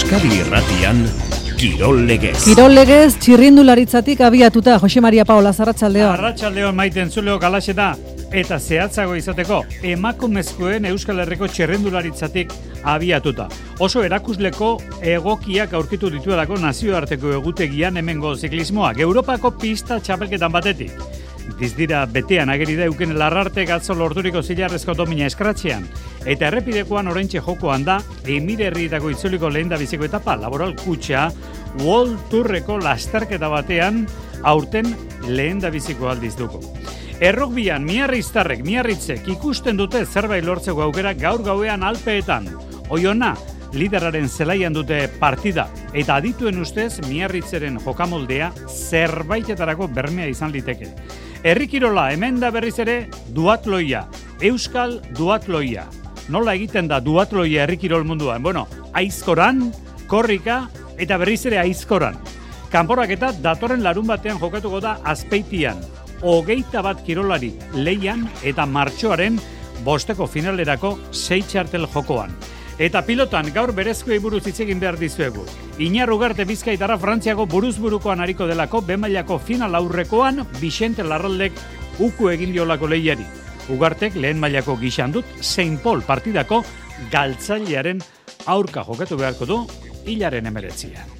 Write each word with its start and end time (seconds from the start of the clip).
Euskadi 0.00 0.38
Irratian 0.40 1.02
Kirol 1.60 2.06
Legez. 2.08 2.38
Kirol 2.46 2.72
Legez 2.72 3.18
txirrindularitzatik 3.20 4.22
abiatuta 4.24 4.78
Jose 4.80 5.00
Maria 5.04 5.26
Paola 5.28 5.52
Zarratzaldeo. 5.52 6.06
Arratsaldeon 6.14 6.72
maiten 6.74 7.10
zuleo 7.12 7.36
galaxe 7.38 7.74
da 7.76 7.90
eta 8.32 8.56
zehatzago 8.58 9.12
izateko 9.18 9.58
emakumezkoen 9.84 10.88
Euskal 10.88 11.20
Herriko 11.20 11.50
txirrindularitzatik 11.52 12.54
abiatuta. 12.88 13.50
Oso 13.78 14.00
erakusleko 14.06 14.70
egokiak 15.04 15.76
aurkitu 15.76 16.08
dituelako 16.16 16.56
nazioarteko 16.64 17.34
egutegian 17.36 18.00
hemengo 18.00 18.32
ziklismoak 18.34 19.04
Europako 19.04 19.52
pista 19.60 20.00
txapelketan 20.00 20.56
batetik. 20.56 20.96
Dizdira 21.58 22.04
betean 22.06 22.50
ageri 22.52 22.76
da 22.78 22.86
euken 22.88 23.16
larrarte 23.18 23.64
gatzo 23.68 23.94
lorturiko 23.94 24.42
zilarrezko 24.42 24.94
domina 24.94 25.26
eskratzean. 25.26 25.86
Eta 26.24 26.48
errepidekoan 26.48 27.08
oraintxe 27.08 27.40
jokoan 27.44 27.84
da, 27.84 27.98
emire 28.26 28.68
herrietako 28.68 29.10
itzuliko 29.10 29.50
lehen 29.50 29.68
da 29.72 29.78
biziko 29.80 30.06
etapa, 30.06 30.36
laboral 30.36 30.76
kutxa, 30.78 31.30
World 31.80 32.18
Tourreko 32.30 32.78
lasterketa 32.82 33.48
batean, 33.48 34.06
aurten 34.42 34.94
lehen 35.28 35.60
da 35.60 35.70
biziko 35.70 36.08
aldiz 36.10 36.34
duko. 36.38 36.60
Errokbian, 37.20 37.84
miarriztarrek, 37.84 38.62
miarritzek 38.64 39.26
ikusten 39.28 39.76
dute 39.76 40.06
zerbait 40.06 40.44
lortzeko 40.44 40.86
aukera 40.86 41.12
gaur 41.12 41.42
gauean 41.44 41.82
alpeetan. 41.84 42.48
Oiona, 42.88 43.34
lideraren 43.76 44.28
zelaian 44.28 44.74
dute 44.74 45.02
partida, 45.20 45.68
eta 45.92 46.16
adituen 46.16 46.60
ustez 46.62 47.02
miarritzeren 47.06 47.78
jokamoldea 47.84 48.50
zerbaitetarako 48.66 49.90
bermea 49.94 50.30
izan 50.32 50.52
liteke. 50.54 50.88
Herrikirola 51.42 52.10
hemen 52.12 52.36
da 52.36 52.50
berriz 52.52 52.74
ere 52.82 53.06
duatloia, 53.32 54.02
euskal 54.44 54.98
duatloia. 55.16 55.86
Nola 56.28 56.52
egiten 56.58 56.88
da 56.90 56.98
duatloia 57.00 57.62
herrikirol 57.64 58.04
munduan? 58.04 58.42
Bueno, 58.44 58.66
aizkoran, 58.92 59.70
korrika 60.06 60.66
eta 61.00 61.16
berriz 61.16 61.40
ere 61.48 61.62
aizkoran. 61.62 62.18
Kanporak 62.70 63.14
eta 63.16 63.32
datorren 63.32 63.80
larun 63.82 64.06
batean 64.10 64.36
jokatuko 64.38 64.82
da 64.84 64.98
azpeitian. 65.00 65.80
Hogeita 66.20 66.84
bat 66.84 67.00
kirolari 67.06 67.54
leian 67.72 68.28
eta 68.44 68.68
martxoaren 68.68 69.40
bosteko 69.84 70.28
finalerako 70.28 70.98
sei 71.10 71.40
txartel 71.40 71.88
jokoan. 71.88 72.36
Eta 72.80 73.02
pilotan 73.04 73.50
gaur 73.52 73.74
berezkoei 73.76 74.16
buruz 74.24 74.46
hitz 74.48 74.62
egin 74.64 74.78
behar 74.80 74.96
dizuegu. 74.96 75.42
Iñar 75.84 76.08
Ugarte 76.14 76.46
Bizkaitara 76.48 76.96
Frantziako 76.96 77.44
buruzburukoan 77.52 78.24
ariko 78.24 78.46
delako 78.48 78.80
bemailako 78.80 79.36
final 79.38 79.76
aurrekoan 79.76 80.46
Vicente 80.62 81.04
Larraldek 81.04 81.60
uku 82.00 82.32
egin 82.32 82.56
diolako 82.56 82.88
lehiari. 82.88 83.28
Ugartek 83.68 84.16
lehen 84.16 84.40
mailako 84.40 84.78
gixan 84.80 85.12
dut 85.12 85.28
Saint 85.44 85.76
Paul 85.84 86.00
partidako 86.08 86.64
galtzailearen 87.12 88.00
aurka 88.48 88.88
jokatu 88.88 89.20
beharko 89.20 89.44
du 89.44 89.64
hilaren 90.08 90.48
emeretzian. 90.48 91.19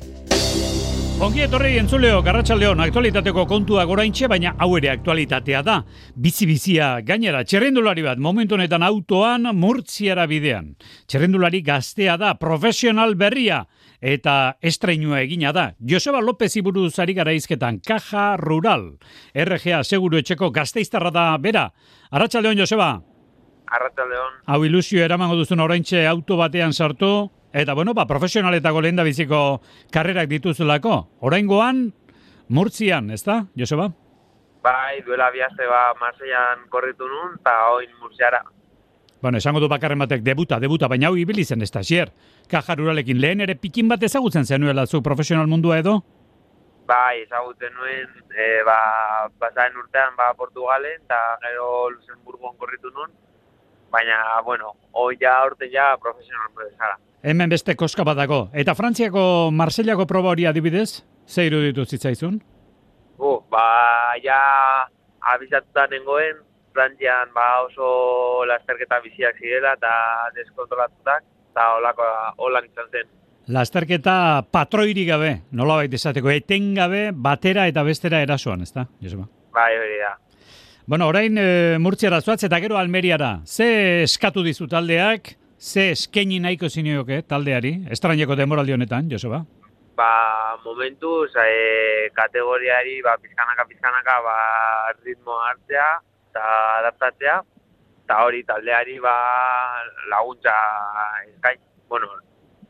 Ongi 1.21 1.43
etorri 1.45 1.75
entzuleo, 1.77 2.23
garratxaldeon, 2.25 2.81
aktualitateko 2.81 3.43
kontua 3.45 3.83
goraintxe, 3.85 4.25
baina 4.33 4.55
hau 4.57 4.71
ere 4.79 4.89
aktualitatea 4.89 5.59
da. 5.61 5.75
Bizi-bizia 6.17 6.87
gainera, 7.05 7.43
txerrendulari 7.45 8.01
bat, 8.07 8.23
momentu 8.25 8.57
honetan 8.57 8.81
autoan, 8.87 9.51
murtziara 9.53 10.25
bidean. 10.31 10.71
Txerrendulari 11.05 11.61
gaztea 11.67 12.15
da, 12.17 12.31
profesional 12.41 13.13
berria, 13.21 13.59
eta 14.01 14.55
estreinua 14.65 15.21
egina 15.21 15.53
da. 15.53 15.67
Joseba 15.85 16.23
López 16.25 16.55
iburuz 16.57 16.95
ari 17.05 17.13
gara 17.19 17.35
izketan, 17.37 17.83
Kaja 17.85 18.39
Rural. 18.41 18.87
RGA 19.37 19.83
seguru 19.85 20.23
etxeko 20.23 20.49
gazteiztarra 20.57 21.13
da 21.13 21.27
bera. 21.37 21.67
Arratxaldeon, 22.17 22.65
Joseba? 22.65 22.95
Arratxaldeon. 23.69 24.41
Hau 24.49 24.65
ilusio 24.65 25.05
eramango 25.05 25.37
duzun 25.37 25.61
oraintxe 25.69 26.07
auto 26.09 26.41
batean 26.41 26.73
sartu, 26.73 27.29
Eta 27.53 27.75
bueno, 27.75 27.95
ba, 27.95 28.07
profesionaletako 28.07 28.81
lehen 28.81 28.97
da 28.97 29.03
biziko 29.03 29.61
karrerak 29.91 30.29
dituzulako. 30.31 31.01
Oraingoan 31.27 31.89
Murtzian, 32.49 33.11
ez 33.11 33.25
da, 33.27 33.45
Joseba? 33.59 33.89
Bai, 34.63 35.01
duela 35.03 35.31
biazte 35.35 35.67
ba, 35.67 35.91
Marseian 35.99 36.67
korritu 36.71 37.09
nun, 37.09 37.35
eta 37.41 37.57
oin 37.75 37.91
Murtziara. 38.01 38.43
Bueno, 39.21 39.39
esango 39.39 39.61
du 39.61 39.69
bakarren 39.69 39.99
batek 40.01 40.23
debuta, 40.25 40.61
debuta, 40.61 40.89
baina 40.89 41.11
hau 41.11 41.17
ibili 41.19 41.45
zen 41.45 41.63
ez 41.63 41.71
da, 41.73 41.83
xier. 41.83 42.13
Kajar 42.49 42.81
uralekin 42.81 43.21
lehen 43.21 43.43
ere 43.45 43.57
pikin 43.59 43.89
bat 43.89 44.03
ezagutzen 44.03 44.47
zenuela 44.47 44.87
zu 44.87 45.03
profesional 45.03 45.47
mundua 45.47 45.79
edo? 45.83 45.99
Bai, 46.87 47.23
ezagutzen 47.27 47.75
nuen, 47.75 48.15
e, 48.31 48.47
ba, 48.67 48.79
pasaren 49.39 49.77
urtean 49.77 50.17
ba, 50.17 50.33
Portugalen, 50.39 51.03
eta 51.03 51.19
gero 51.43 51.91
Luxemburgon 51.91 52.57
korritu 52.59 52.91
nun, 52.95 53.11
baina, 53.91 54.41
bueno, 54.45 54.75
hoi 54.93 55.17
ja 55.21 55.43
orte 55.45 55.69
ja 55.73 55.97
profesional 56.01 56.51
profesara. 56.55 56.99
Hemen 57.23 57.51
beste 57.51 57.77
koska 57.77 58.05
bat 58.05 58.17
dago. 58.17 58.49
Eta 58.53 58.75
Frantziako 58.75 59.51
Marsellako 59.53 60.07
proba 60.07 60.31
hori 60.31 60.47
adibidez, 60.47 61.03
ze 61.27 61.45
iruditu 61.47 61.85
zitzaizun? 61.85 62.41
Uh, 63.19 63.43
ba, 63.51 63.65
ja 64.25 64.41
abizatuta 65.35 65.87
nengoen, 65.91 66.41
Frantzian 66.73 67.35
ba 67.35 67.63
oso 67.67 68.45
lasterketa 68.47 69.01
biziak 69.05 69.37
zirela 69.43 69.75
eta 69.77 69.93
deskontrolatutak, 70.37 71.25
eta 71.51 71.67
holako 71.77 72.07
holan 72.47 72.71
izan 72.71 72.89
zen. 72.93 73.11
Lasterketa 73.51 74.15
patroiri 74.53 75.05
gabe, 75.09 75.31
nola 75.51 75.81
baita 75.83 75.99
esateko, 75.99 76.31
eten 76.31 76.73
gabe, 76.77 77.11
batera 77.13 77.67
eta 77.67 77.83
bestera 77.83 78.23
erasoan, 78.23 78.63
ezta? 78.63 78.87
Josema? 79.03 79.27
Bai, 79.53 79.73
hori 79.77 79.99
da. 79.99 80.15
Bueno, 80.91 81.07
orain 81.07 81.37
e, 81.39 81.79
murtziara 81.79 82.19
zuatz 82.19 82.41
eta 82.49 82.59
gero 82.59 82.75
almeriara. 82.75 83.45
Ze 83.47 83.67
eskatu 84.03 84.43
dizu 84.43 84.67
taldeak, 84.67 85.29
ze 85.55 85.85
eskaini 85.93 86.41
nahiko 86.43 86.67
zinioke 86.67 87.21
taldeari, 87.31 87.71
estraineko 87.95 88.35
demoraldi 88.35 88.75
honetan, 88.75 89.07
Joseba? 89.13 89.39
Ba, 89.95 90.09
momentu, 90.65 91.13
e, 91.31 92.11
kategoriari, 92.11 92.97
ba, 93.07 93.15
pizkanaka, 93.23 93.69
pizkanaka, 93.71 94.19
ba, 94.27 94.37
ritmo 95.07 95.39
hartzea, 95.39 95.87
eta 96.33 96.51
adaptatzea, 96.81 97.39
eta 98.03 98.21
hori 98.27 98.43
taldeari, 98.51 98.99
ba, 98.99 99.17
laguntza 100.11 100.59
eskain, 101.29 101.63
bueno, 101.87 102.17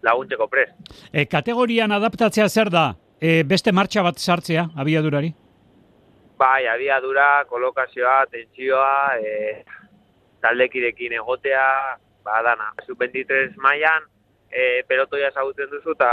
laguntzeko 0.05 0.53
prest. 0.53 0.77
E, 1.09 1.25
kategorian 1.25 1.97
adaptatzea 1.97 2.53
zer 2.53 2.69
da? 2.69 2.91
E, 3.17 3.39
beste 3.49 3.73
martxa 3.73 4.05
bat 4.05 4.21
sartzea, 4.21 4.75
abiadurari? 4.77 5.40
Bai, 6.41 6.67
abiadura, 6.73 7.45
kolokazioa, 7.45 8.25
tentsioa, 8.33 9.19
e, 9.21 9.65
taldekirekin 10.41 11.19
egotea, 11.19 11.67
ba, 12.25 12.41
dana. 12.47 12.71
Sub-23 12.87 13.59
mailan 13.61 14.07
e, 14.49 14.83
pelotoia 14.89 15.29
ezagutzen 15.29 15.69
duzu, 15.69 15.93
eta 15.99 16.13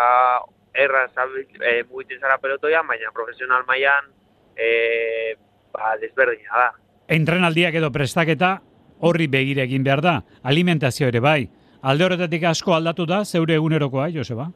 erra 0.76 1.06
e, 1.08 1.84
mugitzen 1.88 2.20
zara 2.20 2.38
pelotoia, 2.44 2.84
baina 2.84 3.14
profesional 3.16 3.64
mailan 3.70 4.10
e, 4.58 5.38
ba, 5.72 5.96
desberdina 6.02 6.66
da. 6.66 6.68
Entrenaldiak 7.08 7.78
edo 7.80 7.92
prestaketa 7.96 8.58
horri 9.00 9.30
begire 9.32 9.64
egin 9.64 9.86
behar 9.88 10.04
da, 10.04 10.18
alimentazio 10.44 11.08
ere 11.08 11.22
bai. 11.24 11.48
Alde 11.88 12.04
horretatik 12.04 12.44
asko 12.50 12.76
aldatu 12.76 13.06
da, 13.08 13.24
zeure 13.24 13.56
egunerokoa, 13.56 14.10
Joseba? 14.12 14.50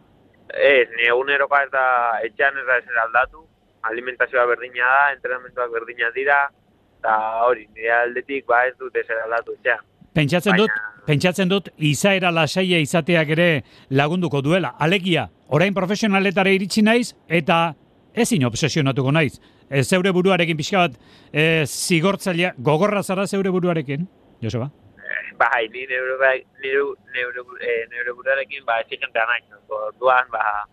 Ez, 0.52 0.90
ni 0.98 1.08
egunerokoa 1.08 1.64
eta 1.70 1.86
etxean 2.28 2.60
ez 2.60 2.68
da 2.68 2.82
ezer 2.82 3.02
aldatu. 3.06 3.46
Alimentazioa 3.90 4.46
berdina 4.50 4.86
da, 4.86 5.14
entrenamentuak 5.16 5.72
berdina 5.74 6.12
dira, 6.16 6.44
eta 7.00 7.18
hori, 7.48 7.68
nire 7.76 7.92
aldetik 7.98 8.46
ba 8.50 8.66
ez 8.68 8.76
dut 8.80 8.96
ezer 8.96 9.24
aldatu 9.24 9.56
etxean. 9.58 9.86
Pentsatzen 10.14 10.58
dut, 10.60 10.74
pentsatzen 11.08 11.50
dut 11.50 11.70
izaera 11.78 12.32
lasaia 12.36 12.82
izateak 12.84 13.32
ere 13.38 13.48
lagunduko 13.90 14.42
duela. 14.44 14.76
Alegia, 14.80 15.30
orain 15.48 15.74
profesionaletara 15.74 16.52
iritsi 16.52 16.84
naiz 16.84 17.14
eta 17.30 17.62
ezin 18.14 18.46
obsesionatuko 18.46 19.14
naiz. 19.16 19.40
Ez 19.72 19.88
zeure 19.88 20.12
buruarekin 20.12 20.58
pixka 20.60 20.84
bat 20.84 20.98
e, 21.32 21.64
zigortzailea, 21.66 22.54
gogorra 22.60 23.04
zara 23.04 23.26
zeure 23.26 23.54
buruarekin, 23.56 24.04
Joseba? 24.44 24.68
Bai, 25.40 25.64
ni 25.72 25.88
neure, 25.88 26.18
neure, 26.62 26.98
neure, 27.16 27.46
eh, 27.64 27.86
neure 27.90 28.14
buruarekin 28.18 28.66
ba, 28.68 28.82
exigentea 28.84 29.26
nahi. 29.26 29.42
Duan, 30.00 30.28
ba, 30.30 30.66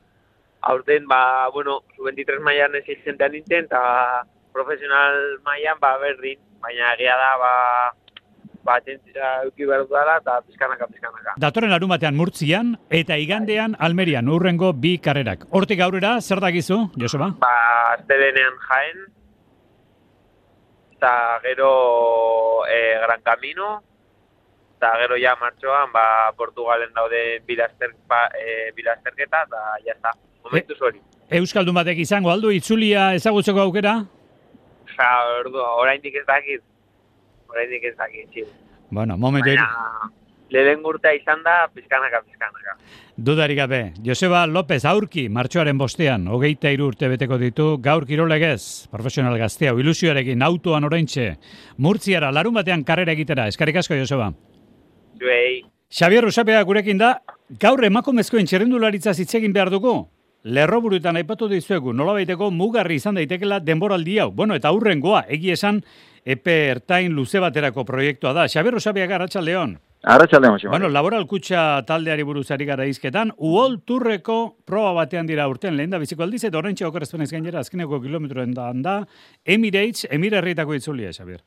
aurten, 0.68 1.06
ba, 1.08 1.48
bueno, 1.48 1.82
su 1.96 2.04
23 2.04 2.40
maian 2.40 2.74
exigentea 2.76 3.28
nintzen, 3.32 3.64
eta 3.64 4.26
profesional 4.52 5.40
maian, 5.44 5.80
ba, 5.80 5.96
berdin. 6.02 6.38
Baina 6.60 6.92
egia 6.96 7.14
da, 7.16 7.30
ba, 7.40 7.52
batentzia 8.68 9.28
euki 9.46 9.64
behar 9.68 9.86
dudala 9.86 10.18
eta 10.20 10.38
pizkanaka, 10.44 10.88
pizkanaka. 10.92 11.36
Datoren 11.40 11.72
larun 11.72 11.92
batean 11.94 12.16
murtzian 12.18 12.74
eta 13.00 13.16
igandean 13.16 13.76
almerian 13.78 14.28
urrengo 14.28 14.72
bi 14.74 14.96
karrerak. 15.04 15.46
Hortik 15.54 15.80
aurrera, 15.80 16.18
zer 16.20 16.42
dakizu, 16.44 16.80
Joseba? 17.00 17.30
Ba, 17.40 17.54
aztedenean 17.94 18.58
jaen, 18.66 19.04
eta 20.98 21.12
gero 21.46 21.72
e, 22.66 22.80
Gran 23.06 23.22
Camino, 23.22 23.70
eta 24.76 24.92
gero 25.00 25.16
ja 25.22 25.36
martxoan, 25.40 25.92
ba, 25.94 26.06
Portugalen 26.36 26.92
daude 26.94 27.40
bilazter, 27.46 27.94
ba, 28.10 28.26
e, 28.36 28.72
bilazterketa, 28.76 29.46
eta 29.48 29.62
jazta, 29.86 30.18
momentu 30.44 30.74
e, 30.74 30.84
hori. 30.84 31.02
Euskaldun 31.40 31.76
batek 31.76 31.98
izango 32.04 32.32
aldu, 32.32 32.52
itzulia 32.54 33.12
ezagutzeko 33.18 33.60
aukera? 33.66 33.98
Ja, 34.94 35.10
ordu, 35.40 35.60
oraindik 35.60 36.16
ez 36.16 36.24
dakit, 36.26 36.64
oraindik 37.52 37.84
ez 37.84 37.96
dakit, 37.98 38.30
txil. 38.32 38.48
Bueno, 38.90 39.18
momentu 39.20 39.50
Baina, 39.50 39.68
lehen 40.50 40.84
urtea 40.88 41.12
izan 41.18 41.44
da, 41.44 41.60
pizkanaka, 41.74 42.22
pizkanaka. 42.24 42.76
Dudarik 43.18 43.58
gabe, 43.58 43.80
Joseba 44.04 44.46
López 44.46 44.84
aurki 44.88 45.28
martxoaren 45.28 45.78
bostean, 45.78 46.28
hogeita 46.32 46.72
iru 46.72 46.88
urte 46.92 47.10
beteko 47.12 47.38
ditu, 47.38 47.70
gaur 47.84 48.06
kirolegez, 48.08 48.88
profesional 48.90 49.36
gaztea, 49.38 49.74
ilusioarekin, 49.76 50.42
autoan 50.46 50.88
oraintxe, 50.88 51.32
murtziara, 51.76 52.30
larun 52.32 52.56
batean 52.56 52.86
karrera 52.88 53.12
egitera, 53.12 53.48
eskarrik 53.52 53.82
asko, 53.82 53.98
Joseba. 53.98 54.32
Zuei, 55.18 55.66
Xabier 55.88 56.24
Rusapea 56.24 56.62
gurekin 56.68 56.98
da, 57.00 57.14
gaur 57.60 57.80
emakumezkoen 57.84 58.46
txerrendularitza 58.46 59.14
zitzegin 59.14 59.54
behar 59.56 59.70
dugu. 59.72 60.02
Lerroburuetan 60.44 61.18
aipatu 61.18 61.48
dizuegu, 61.50 61.92
nolabaiteko 61.92 62.50
mugarri 62.54 63.00
izan 63.00 63.18
daitekela 63.18 63.58
denboraldi 63.60 64.18
hau. 64.22 64.30
Bueno, 64.30 64.54
eta 64.54 64.70
hurrengoa, 64.72 65.24
egi 65.34 65.50
esan, 65.50 65.82
epe 66.24 66.54
ertain 66.70 67.12
luze 67.12 67.42
baterako 67.42 67.84
proiektua 67.84 68.32
da. 68.36 68.46
Xabier 68.48 68.78
Rusapea 68.78 69.06
garratxa 69.10 69.42
leon. 69.42 69.76
Arratxalde, 70.02 70.50
Mosio. 70.54 70.70
Bueno, 70.70 70.88
laboral 70.88 71.26
kutsa 71.26 71.82
taldeari 71.86 72.22
buruz 72.22 72.46
ari 72.54 72.68
gara 72.68 72.86
izketan, 72.86 73.32
uol 73.36 73.80
turreko 73.82 74.38
proba 74.64 74.92
batean 75.00 75.26
dira 75.26 75.48
urten 75.50 75.76
lehen 75.76 75.90
da 75.90 75.98
biziko 75.98 76.22
aldiz, 76.22 76.44
eta 76.46 76.58
horrentxe 76.60 76.86
okerrezpenez 76.86 77.32
gainera, 77.32 77.66
azkeneko 77.66 77.98
kilometroen 78.00 78.54
da, 78.54 78.70
da 78.72 79.00
Emirates, 79.44 80.06
Emirerritako 80.08 80.78
itzulia, 80.78 81.10
Xabier. 81.10 81.42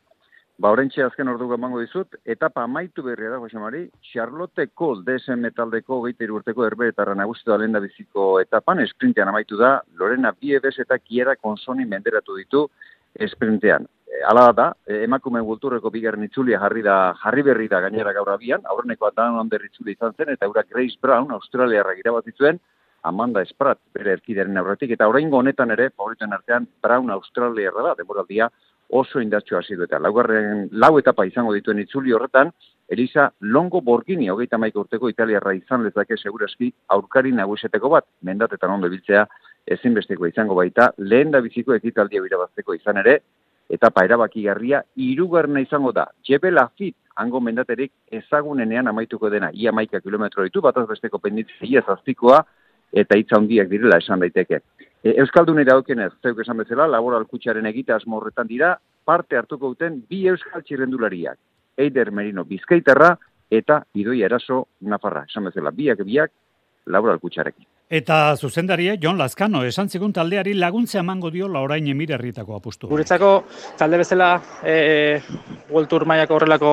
Ba, 0.61 0.69
horrentxe 0.75 1.01
azken 1.01 1.29
ordu 1.31 1.47
emango 1.55 1.79
dizut, 1.81 2.19
etapa 2.29 2.61
amaitu 2.67 3.01
berria 3.01 3.31
da, 3.31 3.39
Jose 3.41 3.57
Mari, 3.57 3.79
Charlotteko 4.11 4.91
DSM 5.07 5.47
taldeko 5.57 5.97
geite 6.03 6.27
urteko 6.29 6.67
herberetarra 6.67 7.15
nagusitu 7.17 7.55
da 7.57 7.79
biziko 7.81 8.25
etapan, 8.43 8.83
esprintean 8.83 9.31
amaitu 9.31 9.57
da, 9.57 9.71
Lorena 9.97 10.31
Biedes 10.37 10.75
eta 10.83 10.99
Kiera 10.99 11.35
Konsoni 11.35 11.85
menderatu 11.85 12.37
ditu 12.37 12.67
esprintean. 13.15 13.87
E, 14.05 14.21
Ala 14.29 14.51
da, 14.53 14.67
e, 14.85 15.01
emakume 15.07 15.41
gulturreko 15.41 15.89
bigarren 15.89 16.29
itzulia 16.29 16.59
jarri 16.61 16.85
da 16.85 17.15
jarri 17.23 17.41
berri 17.49 17.67
da 17.67 17.81
gainera 17.81 18.13
gaur 18.13 18.29
abian, 18.29 18.61
aurreneko 18.69 19.09
dan 19.17 19.39
onder 19.41 19.65
itzuli 19.65 19.97
izan 19.97 20.13
zen, 20.13 20.29
eta 20.29 20.45
eurak 20.45 20.69
Grace 20.69 21.01
Brown, 21.01 21.31
australiarrak 21.41 22.05
irabazi 22.05 22.37
zuen, 22.37 22.61
Amanda 23.01 23.41
Esprat, 23.41 23.79
bere 23.97 24.13
erkideren 24.19 24.61
aurretik, 24.61 24.91
eta 24.93 25.07
oraingo 25.09 25.39
honetan 25.41 25.73
ere, 25.73 25.89
favoriten 25.89 26.37
artean, 26.37 26.69
Brown 26.85 27.09
australiarra 27.09 27.87
da, 27.87 27.95
demoraldia 27.97 28.51
oso 28.91 29.21
indartxo 29.21 29.57
hasi 29.57 29.73
eta 29.73 29.99
laugarren 29.99 30.67
lau 30.71 30.97
etapa 30.99 31.25
izango 31.25 31.53
dituen 31.53 31.79
itzuli 31.79 32.11
horretan, 32.13 32.51
Elisa 32.91 33.29
Longo 33.39 33.79
Borgini, 33.81 34.27
hogeita 34.29 34.57
maika 34.59 34.81
urteko 34.81 35.09
italiarra 35.09 35.53
izan 35.55 35.85
lezake 35.85 36.17
seguraski 36.17 36.73
aurkari 36.91 37.31
naguseteko 37.31 37.89
bat, 37.89 38.05
mendatetan 38.21 38.73
ondo 38.73 38.89
biltzea 38.91 39.25
ezinbesteko 39.65 40.27
izango 40.27 40.57
baita, 40.59 40.89
lehen 40.97 41.31
da 41.31 41.39
biziko 41.39 41.73
ekitaldia 41.77 42.21
birabazteko 42.21 42.75
izan 42.75 42.99
ere, 42.99 43.21
etapa 43.71 44.03
erabakigarria 44.03 44.83
hirugarrena 44.99 45.63
izango 45.63 45.93
da. 45.95 46.09
Jebel 46.27 46.59
Afit, 46.59 46.97
hango 47.15 47.39
mendaterik 47.39 47.93
ezagunenean 48.11 48.91
amaituko 48.91 49.29
dena, 49.31 49.53
ia 49.53 49.71
maika 49.71 50.01
kilometro 50.01 50.43
ditu, 50.43 50.59
bataz 50.61 50.87
besteko 50.89 51.19
penditzea 51.23 51.69
ia 51.69 51.85
zazpikoa, 51.87 52.43
eta 52.91 53.15
hitza 53.15 53.39
handiak 53.39 53.69
direla 53.71 54.01
esan 54.03 54.19
daiteke. 54.19 54.59
E, 55.03 55.15
Euskaldun 55.17 55.59
iradokenez, 55.63 56.11
zeuk 56.21 56.43
esan 56.43 56.61
bezala, 56.61 56.85
laboral 56.87 57.25
kutsaren 57.29 57.65
egite 57.65 57.93
asmo 57.95 58.19
horretan 58.19 58.47
dira, 58.47 58.75
parte 59.05 59.37
hartuko 59.37 59.73
duten 59.73 60.01
bi 60.09 60.27
euskal 60.29 60.61
txirrendulariak. 60.61 61.39
Eider 61.81 62.11
Merino 62.11 62.45
Bizkaitarra 62.45 63.15
eta 63.49 63.81
Idoia 63.97 64.27
Eraso 64.29 64.67
Nafarra. 64.81 65.25
Esan 65.29 65.49
bezala, 65.49 65.73
biak 65.73 66.03
biak 66.05 66.31
laboral 66.85 67.19
kutsarekin. 67.19 67.65
Eta 67.91 68.37
zuzendaria, 68.39 68.93
Jon 68.95 69.17
Lazkano, 69.19 69.65
esan 69.67 69.89
zigun 69.91 70.13
taldeari 70.15 70.53
laguntza 70.55 71.01
emango 71.01 71.27
dio 71.29 71.49
orain 71.59 71.89
emirerritako 71.91 72.55
apustu. 72.55 72.87
Guretzako 72.87 73.31
talde 73.77 73.97
bezala 73.99 74.29
e, 74.63 75.19
World 75.67 75.89
Tour 75.91 76.05
mailako 76.07 76.37
horrelako 76.37 76.71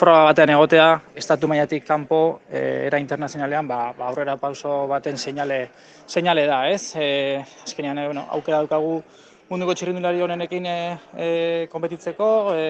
froga 0.00 0.24
batean 0.32 0.50
egotea, 0.56 0.88
estatu 1.14 1.46
mailatik 1.46 1.86
kanpo, 1.86 2.40
e, 2.50 2.88
era 2.88 2.98
internazionalean, 2.98 3.68
ba, 3.70 3.92
ba 3.94 4.08
aurrera 4.08 4.34
pauso 4.36 4.88
baten 4.90 5.14
seinale, 5.16 5.60
seinale 6.08 6.48
da, 6.50 6.64
ez? 6.72 6.90
E, 6.98 7.38
azkenean, 7.62 8.02
e, 8.02 8.08
bueno, 8.10 8.26
aukera 8.34 8.58
daukagu 8.58 8.98
munduko 9.48 9.74
txirrindulari 9.74 10.20
honenekin 10.20 10.66
e, 10.68 10.76
e, 11.16 11.28
konpetitzeko, 11.72 12.28
e, 12.52 12.64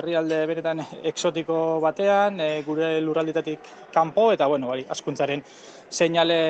herrialde 0.00 0.40
beretan 0.48 0.80
exotiko 1.12 1.58
batean, 1.84 2.40
e, 2.40 2.62
gure 2.66 2.94
lurraldetatik 3.04 3.70
kanpo, 3.92 4.30
eta 4.32 4.48
bueno, 4.48 4.72
bai, 4.72 4.84
askuntzaren 4.96 5.44
seinale 5.90 6.40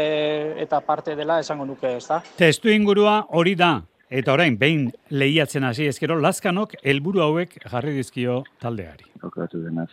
eta 0.63 0.81
parte 0.87 1.17
dela 1.19 1.41
esango 1.43 1.67
nuke, 1.67 1.97
ez 1.99 2.07
da? 2.07 2.21
Testu 2.39 2.71
ingurua 2.71 3.21
hori 3.41 3.57
da, 3.59 3.75
eta 4.11 4.35
orain, 4.37 4.59
behin 4.61 4.89
lehiatzen 5.11 5.67
hasi 5.67 5.91
ezkero, 5.91 6.19
laskanok 6.23 6.79
helburu 6.83 7.27
hauek 7.27 7.59
jarri 7.67 7.97
dizkio 7.99 8.43
taldeari. 8.63 9.11
Okatu 9.27 9.65
denaz. 9.67 9.91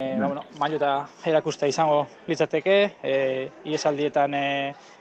E, 0.00 0.14
ba, 0.14 0.28
bueno, 0.28 0.44
mailu 0.60 0.76
eta 0.78 0.90
erakuste 1.26 1.66
izango 1.66 2.04
litzateke, 2.28 2.74
e, 3.02 3.14
iesaldietan 3.66 4.36
e, 4.38 4.42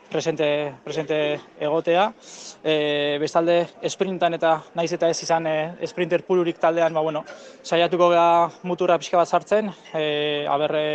presente, 0.10 0.48
presente 0.82 1.20
egotea. 1.62 2.08
E, 2.66 2.74
bestalde, 3.22 3.60
sprintan 3.94 4.34
eta 4.40 4.56
naiz 4.74 4.90
eta 4.98 5.12
ez 5.14 5.20
izan 5.22 5.46
e, 5.46 5.56
sprinter 5.86 6.26
pururik 6.26 6.58
taldean, 6.58 6.98
ba, 6.98 7.06
bueno, 7.06 7.22
saiatuko 7.62 8.10
gara 8.10 8.50
mutura 8.66 8.98
pixka 8.98 9.22
bat 9.22 9.30
sartzen, 9.30 9.70
e, 9.94 10.48
aberre 10.50 10.88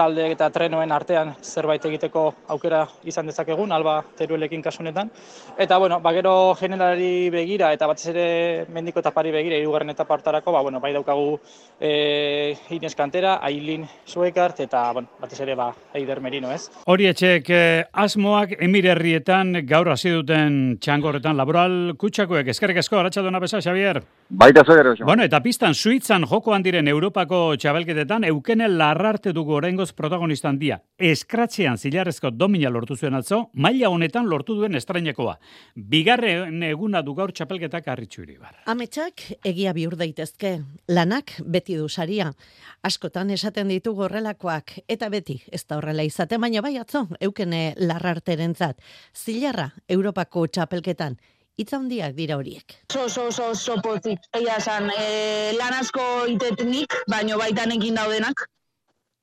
talde 0.00 0.30
eta 0.32 0.48
trenoen 0.52 0.92
artean 0.96 1.34
zerbait 1.44 1.84
egiteko 1.90 2.22
aukera 2.54 2.84
izan 3.04 3.28
dezakegun, 3.28 3.72
alba 3.72 3.98
teruelekin 4.16 4.62
kasunetan. 4.64 5.10
Eta, 5.60 5.78
bueno, 5.78 6.00
ba, 6.00 6.12
gero 6.16 6.54
generalari 6.58 7.28
begira 7.32 7.72
eta 7.76 7.88
batez 7.90 8.06
ere 8.14 8.26
mendiko 8.72 9.02
etapari 9.04 9.32
begira, 9.34 9.58
irugarren 9.60 9.92
etapa 9.92 10.16
hartarako, 10.16 10.54
ba, 10.56 10.62
bueno, 10.64 10.80
bai 10.80 10.92
daukagu 10.96 11.36
e, 11.80 12.54
Ines 12.76 12.94
Kantera, 12.96 13.38
Ailin 13.44 13.84
Suekart 14.06 14.62
eta, 14.64 14.86
bueno, 14.96 15.12
batez 15.20 15.40
ere, 15.44 15.56
ba, 15.58 15.68
Eider 15.94 16.22
Merino, 16.24 16.52
ez? 16.54 16.70
Hori 16.90 17.10
etxek 17.10 17.52
eh, 17.52 17.84
asmoak 18.04 18.56
emirerrietan 18.58 19.60
gaur 19.68 19.92
hasi 19.92 20.14
duten 20.14 20.78
txangorretan 20.80 21.36
laboral 21.36 21.96
kutsakoek. 22.00 22.48
Eskerrik 22.54 22.80
asko, 22.80 23.00
aratxadona 23.02 23.42
besa, 23.42 23.60
Xavier. 23.60 24.00
Baita 24.30 24.64
Jose. 24.64 25.04
Bueno, 25.04 25.24
eta 25.26 25.40
pistan 25.42 25.74
Suitzan 25.74 26.24
jokoan 26.30 26.62
diren 26.62 26.88
Europako 26.88 27.56
txabelketetan, 27.58 28.24
eukene 28.30 28.68
larrarte 28.70 29.34
dugu 29.36 29.58
oraingoz 29.90 29.92
protagonistan 29.92 30.58
dia. 30.58 30.80
Eskratzean 30.98 31.78
zilarrezko 31.78 32.30
domina 32.30 32.70
lortu 32.70 32.96
zuen 32.96 33.14
atzo, 33.14 33.50
maila 33.54 33.88
honetan 33.88 34.28
lortu 34.28 34.54
duen 34.54 34.74
estrainekoa. 34.74 35.38
Bigarren 35.76 36.62
eguna 36.62 37.02
du 37.02 37.14
gaur 37.14 37.32
txapelketak 37.32 37.88
arritxu 37.88 38.22
iribar. 38.22 38.62
Ametsak 38.66 39.22
egia 39.44 39.72
bihur 39.72 39.96
daitezke, 39.96 40.62
lanak 40.88 41.40
beti 41.44 41.76
du 41.76 41.88
saria. 41.88 42.32
Askotan 42.82 43.30
esaten 43.30 43.68
ditugu 43.68 44.04
horrelakoak, 44.04 44.80
eta 44.88 45.08
beti 45.10 45.42
ez 45.52 45.64
da 45.66 45.76
horrela 45.76 46.02
izate, 46.02 46.38
baina 46.38 46.62
bai 46.62 46.76
atzo, 46.78 47.06
eukene 47.20 47.74
larrarterentzat. 47.76 48.80
Zilarra 49.14 49.70
Europako 49.88 50.46
txapelketan, 50.46 51.18
hitz 51.58 51.72
handiak 51.74 52.14
dira 52.16 52.36
horiek. 52.36 52.80
Oso, 52.94 53.04
oso, 53.04 53.26
oso, 53.28 53.50
oso 53.50 53.82
pozik. 53.82 54.20
Egia 54.32 54.56
esan, 54.56 54.90
e, 54.96 55.52
lan 55.58 55.76
asko 55.80 56.26
itetnik, 56.28 56.94
baino 57.08 57.38
baita 57.38 57.66
nekin 57.66 58.00
daudenak. 58.00 58.48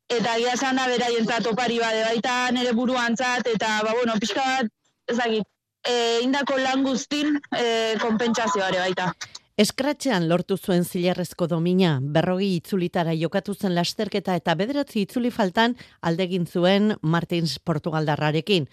Eta 0.08 0.38
egia 0.38 0.54
esan 0.56 0.78
da 0.80 0.88
beraientzat 0.88 1.48
opari 1.52 1.82
bade, 1.84 2.04
baita 2.08 2.36
nire 2.56 2.72
buruantzat, 2.74 3.48
eta, 3.52 3.82
ba, 3.84 3.92
bueno, 3.98 4.16
pixka 4.22 4.44
bat, 4.46 4.70
ezagit, 5.12 5.44
e, 5.84 6.20
indako 6.24 6.56
lan 6.62 6.86
guztin 6.86 7.36
e, 7.52 7.96
konpentsazioare 8.00 8.80
baita. 8.86 9.12
Eskratxean 9.58 10.28
lortu 10.30 10.56
zuen 10.58 10.84
zilarrezko 10.86 11.48
domina, 11.50 11.98
berrogi 12.00 12.52
itzulitara 12.60 13.16
jokatu 13.18 13.56
zen 13.56 13.74
lasterketa 13.74 14.36
eta 14.38 14.54
bederatzi 14.56 15.02
itzuli 15.02 15.32
faltan 15.34 15.74
aldegin 16.06 16.46
zuen 16.46 16.94
Martins 17.02 17.58
Portugaldarrarekin. 17.60 18.68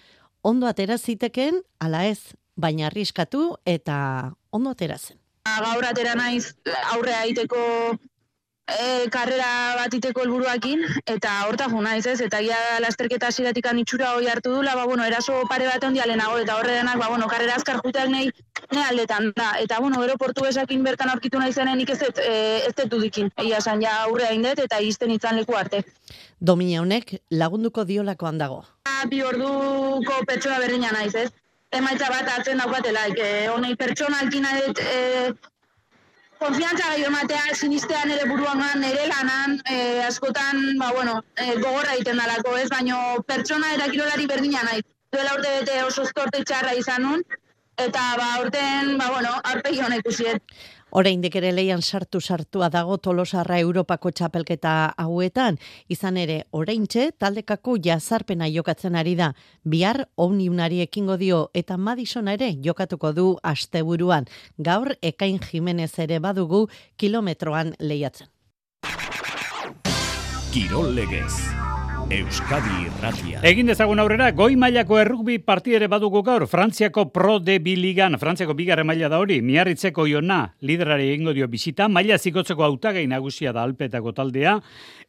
Ondo 0.45 0.69
atera 0.69 0.99
zitekeen, 0.99 1.63
ala 1.81 2.05
ez, 2.07 2.37
baina 2.55 2.91
arriskatu 2.91 3.55
eta 3.65 3.97
ondo 4.53 4.75
atera 4.77 4.99
zen. 4.99 5.17
Gaur 5.49 5.85
atera 5.89 6.15
naiz 6.21 6.53
aurrea 6.93 7.25
egiteko 7.25 7.97
e, 8.67 9.09
karrera 9.11 9.77
bat 9.79 9.95
iteko 9.95 10.25
helburuakin 10.25 10.85
eta 11.15 11.33
horta 11.49 11.69
jo 11.73 11.83
naiz 11.85 12.07
ez 12.07 12.21
eta 12.27 12.41
ia 12.41 12.59
lasterketa 12.81 13.29
hasieratik 13.29 13.67
itxura 13.83 14.15
hori 14.17 14.29
hartu 14.29 14.55
dula 14.55 14.75
ba 14.75 14.87
bueno 14.87 15.05
eraso 15.05 15.43
pare 15.49 15.67
bat 15.67 15.85
ondia 15.85 16.07
lehenago 16.07 16.39
eta 16.39 16.57
horre 16.57 16.77
denak 16.79 16.99
ba 16.99 17.09
bueno 17.09 17.29
karrera 17.29 17.57
azkar 17.57 17.81
juteak 17.85 18.09
nei 18.09 18.31
ne 18.73 18.85
aldetan 18.85 19.33
da 19.37 19.53
eta 19.61 19.81
bueno 19.81 20.01
gero 20.01 20.17
portugesakin 20.17 20.83
bertan 20.83 21.11
aurkitu 21.11 21.39
naizenen 21.39 21.79
nik 21.79 21.91
ez 21.91 21.99
dut 21.99 22.19
e, 22.19 22.67
ez 22.67 22.75
dut 22.75 23.01
dikin 23.03 23.31
egia 23.37 23.61
san 23.61 23.83
ja 23.83 24.03
aurrea 24.03 24.33
indet 24.33 24.59
eta 24.59 24.81
izten 24.81 25.11
izan 25.11 25.37
leku 25.37 25.57
arte 25.57 25.85
Domina 26.41 26.81
honek 26.81 27.21
lagunduko 27.31 27.85
diolakoan 27.85 28.39
dago. 28.39 28.65
bi 29.09 29.23
orduko 29.23 30.25
pertsona 30.27 30.59
berdina 30.59 30.93
naiz 30.93 31.15
ez 31.15 31.31
emaitza 31.79 32.09
bat 32.11 32.29
hartzen 32.29 32.59
daukatelaik. 32.63 33.19
E, 33.19 33.49
honei 33.49 33.75
pertsonalkin 33.77 34.47
e, 34.47 35.33
konfiantza 36.45 36.89
gai 36.93 37.05
ematea, 37.09 37.55
sinistean 37.55 38.11
ere 38.15 38.27
buruan 38.29 38.61
nere 38.81 39.07
lanan, 39.09 39.57
e, 39.71 39.77
askotan, 40.05 40.61
ba, 40.81 40.91
bueno, 40.97 41.15
e, 41.37 41.55
gogorra 41.63 41.95
egiten 41.97 42.21
dalako, 42.21 42.57
ez? 42.61 42.69
Baino 42.73 42.99
pertsona 43.31 43.73
eta 43.77 43.89
kirolari 43.93 44.29
berdina 44.29 44.65
nahi. 44.67 44.85
Duela 45.15 45.35
urte 45.39 45.55
bete 45.61 45.81
oso 45.87 46.05
zorte 46.05 46.43
txarra 46.45 46.75
izan 46.81 47.07
nun, 47.07 47.25
eta 47.87 48.05
ba, 48.21 48.29
urten, 48.43 48.97
ba, 49.01 49.09
bueno, 49.15 49.33
arpegi 49.53 49.81
honek 49.87 50.11
usiet. 50.13 50.57
Oraindik 50.95 51.35
ere 51.41 51.51
leian 51.51 51.81
sartu 51.83 52.21
sartua 52.21 52.69
dago 52.71 53.01
Tolosarra 53.03 53.57
Europako 53.59 54.13
txapelketa 54.15 54.75
hauetan, 55.03 55.59
izan 55.91 56.21
ere 56.23 56.37
oraintxe 56.55 57.09
taldekako 57.19 57.75
jazarpena 57.83 58.47
jokatzen 58.47 58.95
ari 58.95 59.17
da. 59.19 59.33
Bihar 59.65 60.05
Omniunari 60.15 60.79
ekingo 60.87 61.17
dio 61.19 61.49
eta 61.53 61.77
Madisona 61.77 62.37
ere 62.39 62.53
jokatuko 62.63 63.11
du 63.13 63.27
asteburuan. 63.43 64.31
Gaur 64.57 64.95
Ekain 65.03 65.43
Jimenez 65.43 65.91
ere 65.99 66.23
badugu 66.23 66.69
kilometroan 66.97 67.75
lehiatzen. 67.81 68.31
Kirol 70.55 70.95
legez. 70.95 71.64
Euskadi 72.13 72.85
Irratia. 72.85 73.39
Egin 73.49 73.71
dezagun 73.71 74.01
aurrera, 74.03 74.27
goi 74.37 74.59
mailako 74.61 74.99
errugbi 75.01 75.39
partidere 75.41 75.87
badugu 75.89 76.21
gaur, 76.27 76.45
Frantziako 76.51 77.07
Pro 77.15 77.39
de 77.41 77.57
Biligan, 77.65 78.19
Frantziako 78.21 78.53
bigarren 78.59 78.85
maila 78.87 79.09
da 79.09 79.21
hori, 79.23 79.39
miarritzeko 79.41 80.05
iona, 80.11 80.43
liderari 80.61 81.09
egingo 81.15 81.33
dio 81.33 81.49
bisita, 81.49 81.89
maila 81.89 82.19
zikotzeko 82.19 82.67
autagai 82.67 83.07
nagusia 83.09 83.55
da 83.57 83.65
alpetako 83.65 84.13
taldea, 84.13 84.59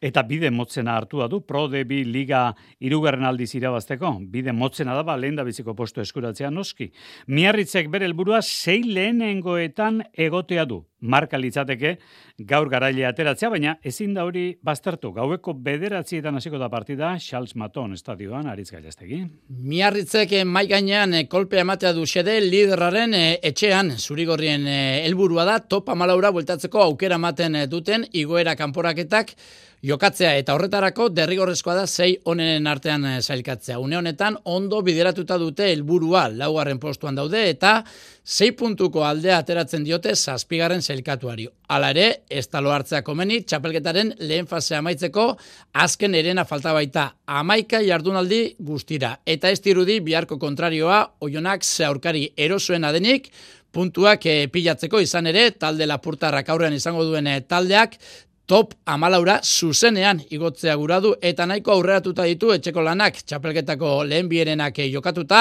eta 0.00 0.24
bide 0.24 0.50
motzena 0.50 0.96
hartua 0.96 1.28
du, 1.28 1.42
Pro 1.44 1.66
de 1.68 1.84
Biliga 1.84 2.46
irugarren 2.80 3.28
aldiz 3.28 3.52
irabazteko, 3.58 4.16
bide 4.32 4.56
motzena 4.56 4.96
da, 4.96 5.04
ba, 5.04 5.18
lehen 5.20 5.36
da 5.36 5.44
biziko 5.44 5.76
posto 5.76 6.00
eskuratzea 6.00 6.50
noski. 6.50 6.88
Miarritzek 7.28 7.92
bere 7.92 8.08
helburua 8.08 8.40
sei 8.40 8.80
lehenengoetan 8.88 10.00
egotea 10.16 10.64
du, 10.64 10.86
marka 11.00 11.38
litzateke 11.38 11.96
gaur 12.48 12.68
garaile 12.68 13.06
ateratzea, 13.08 13.50
baina 13.50 13.76
ezin 13.84 14.14
da 14.14 14.24
hori 14.24 14.46
baztertu. 14.64 15.12
Gaueko 15.16 15.54
bederatzietan 15.66 16.36
hasiko 16.36 16.58
da 16.58 16.68
partida 16.72 17.14
Charles 17.20 17.54
Maton 17.56 17.92
estadioan 17.96 18.48
aritz 18.50 18.70
gailaztegi. 18.72 19.22
Miarritzek 19.48 20.32
eh, 20.32 20.44
mai 20.44 20.66
gainean 20.70 21.14
eh, 21.14 21.26
kolpea 21.28 21.64
ematea 21.64 21.92
du 21.96 22.06
xede 22.06 22.38
liderraren 22.44 23.14
eh, 23.14 23.38
etxean 23.50 23.92
zurigorrien 23.98 24.66
helburua 24.66 25.44
da 25.48 25.60
topa 25.60 25.94
malaura 25.94 26.32
bueltatzeko 26.32 26.82
aukera 26.82 27.20
ematen 27.20 27.62
duten 27.70 28.06
igoera 28.12 28.56
kanporaketak 28.56 29.34
jokatzea 29.84 30.32
eta 30.40 30.54
horretarako 30.56 31.08
derrigorrezkoa 31.12 31.74
da 31.74 31.86
sei 31.86 32.16
onenen 32.24 32.66
artean 32.66 33.04
zailkatzea. 33.20 33.78
Une 33.78 33.96
honetan 33.96 34.38
ondo 34.44 34.80
bideratuta 34.82 35.38
dute 35.38 35.70
helburua 35.72 36.26
laugarren 36.32 36.78
postuan 36.78 37.14
daude 37.14 37.42
eta 37.50 37.82
sei 38.24 38.52
puntuko 38.52 39.04
aldea 39.06 39.38
ateratzen 39.38 39.84
diote 39.84 40.14
zazpigarren 40.16 40.82
zailkatuari. 40.82 41.46
Hala 41.68 41.90
ere, 41.94 42.06
ez 42.30 42.46
talo 42.48 42.72
hartzea 42.74 43.02
komeni, 43.06 43.42
txapelketaren 43.42 44.14
lehen 44.18 44.46
fasea 44.50 44.80
amaitzeko 44.82 45.28
azken 45.74 46.14
erena 46.14 46.44
falta 46.44 46.72
baita 46.74 47.10
amaika 47.26 47.82
jardunaldi 47.82 48.56
guztira. 48.58 49.18
Eta 49.26 49.50
ez 49.50 49.60
dirudi 49.62 50.00
biharko 50.00 50.38
kontrarioa, 50.38 51.02
oionak 51.20 51.62
zeaurkari 51.64 52.30
erosoen 52.36 52.84
adenik, 52.84 53.30
puntuak 53.76 54.24
e, 54.26 54.36
pilatzeko 54.52 55.00
izan 55.04 55.28
ere, 55.28 55.50
talde 55.60 55.86
lapurtarrak 55.88 56.48
aurrean 56.52 56.76
izango 56.76 57.04
duen 57.04 57.28
eh, 57.28 57.40
taldeak, 57.44 57.98
top 58.46 58.74
amalaura 58.86 59.40
zuzenean 59.42 60.20
igotzea 60.30 60.74
guradu 60.78 61.14
eta 61.20 61.46
nahiko 61.50 61.72
aurreratuta 61.74 62.24
ditu 62.30 62.52
etxeko 62.54 62.82
lanak 62.86 63.18
txapelketako 63.26 64.04
lehen 64.06 64.28
bierenak 64.30 64.78
jokatuta 64.92 65.40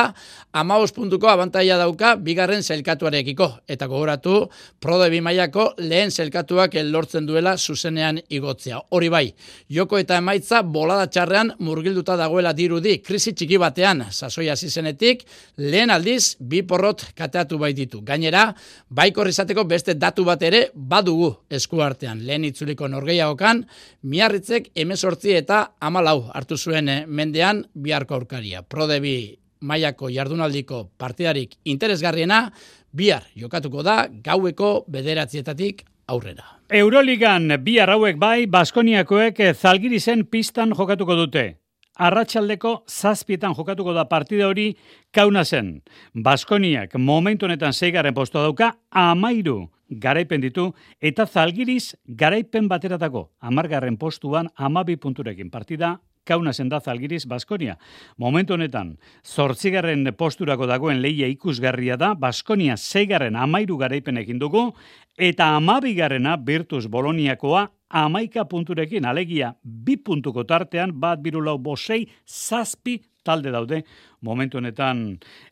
amabos 0.53 0.91
puntuko 0.95 1.29
abantaia 1.29 1.77
dauka 1.77 2.15
bigarren 2.15 2.63
zelkatuarekiko 2.63 3.49
eta 3.69 3.87
gogoratu 3.87 4.39
prode 4.81 5.09
bimaiako 5.13 5.67
lehen 5.77 6.11
zelkatuak 6.11 6.79
lortzen 6.83 7.25
duela 7.27 7.57
zuzenean 7.57 8.19
igotzea. 8.29 8.79
Hori 8.91 9.09
bai, 9.09 9.25
joko 9.69 9.99
eta 10.01 10.17
emaitza 10.17 10.63
bolada 10.63 11.05
txarrean 11.07 11.53
murgilduta 11.59 12.17
dagoela 12.17 12.53
dirudi 12.53 12.97
krisi 13.05 13.33
txiki 13.33 13.59
batean 13.61 14.05
sasoia 14.09 14.55
zizenetik 14.55 15.25
lehen 15.57 15.93
aldiz 15.93 16.35
bi 16.39 16.63
porrot 16.63 17.05
kateatu 17.15 17.59
bai 17.61 17.73
ditu. 17.73 18.01
Gainera, 18.01 18.47
baiko 18.89 19.27
izateko 19.29 19.63
beste 19.69 19.93
datu 19.93 20.25
bat 20.25 20.41
ere 20.41 20.69
badugu 20.73 21.31
eskuartean 21.49 22.25
lehen 22.25 22.49
itzuliko 22.49 22.87
norgeiagokan, 22.95 23.65
miarritzek 24.03 24.71
emezortzi 24.75 25.35
eta 25.37 25.61
amalau 25.79 26.31
hartu 26.33 26.57
zuen 26.57 26.89
eh, 26.89 27.01
mendean 27.07 27.65
biharko 27.75 28.17
aurkaria. 28.17 28.63
Prodebi 28.63 29.35
maiako 29.61 30.09
jardunaldiko 30.13 30.85
partidarik 30.97 31.57
interesgarriena, 31.65 32.49
bihar 32.95 33.27
jokatuko 33.35 33.83
da 33.83 34.05
gaueko 34.23 34.85
bederatzietatik 34.91 35.83
aurrera. 36.07 36.55
Euroligan 36.69 37.51
bihar 37.61 37.91
hauek 37.93 38.17
bai, 38.17 38.47
Baskoniakoek 38.47 39.41
zalgirizen 39.53 40.25
pistan 40.25 40.73
jokatuko 40.77 41.17
dute. 41.19 41.64
Arratxaldeko 41.95 42.83
zazpietan 42.89 43.53
jokatuko 43.55 43.93
da 43.95 44.03
partida 44.09 44.49
hori 44.49 44.73
kauna 45.15 45.45
zen. 45.45 45.79
Baskoniak 46.13 46.97
momentu 46.99 47.47
honetan 47.47 47.73
zeigaren 47.73 48.13
postua 48.13 48.43
dauka, 48.43 48.73
amairu 48.91 49.69
garaipen 49.89 50.41
ditu, 50.41 50.71
eta 50.99 51.25
zalgiriz 51.25 51.95
garaipen 52.07 52.67
bateratako, 52.67 53.29
amargarren 53.39 53.97
postuan 53.97 54.49
amabi 54.55 54.97
punturekin 54.97 55.49
partida, 55.49 55.99
kauna 56.25 56.51
da 56.69 56.79
zalgiriz 56.79 57.25
Baskonia. 57.25 57.77
Momentu 58.17 58.53
honetan, 58.53 58.97
zortzigarren 59.23 60.13
posturako 60.17 60.65
dagoen 60.65 61.01
leia 61.01 61.27
ikusgarria 61.27 61.97
da, 61.97 62.13
Baskonia 62.13 62.77
zeigarren 62.77 63.35
amairu 63.35 63.77
garaipenekin 63.77 64.39
dugu, 64.39 64.73
eta 65.17 65.55
amabigarrena 65.55 66.37
Virtus 66.45 66.87
Boloniakoa 66.87 67.67
amaika 67.89 68.45
punturekin, 68.45 69.05
alegia 69.05 69.53
bi 69.63 69.97
puntuko 69.97 70.43
tartean, 70.43 70.93
bat 70.99 71.21
birulau 71.21 71.57
bosei, 71.57 72.05
zazpi 72.25 72.99
talde 73.25 73.51
daude 73.53 73.81
momentu 74.25 74.59
honetan 74.61 75.03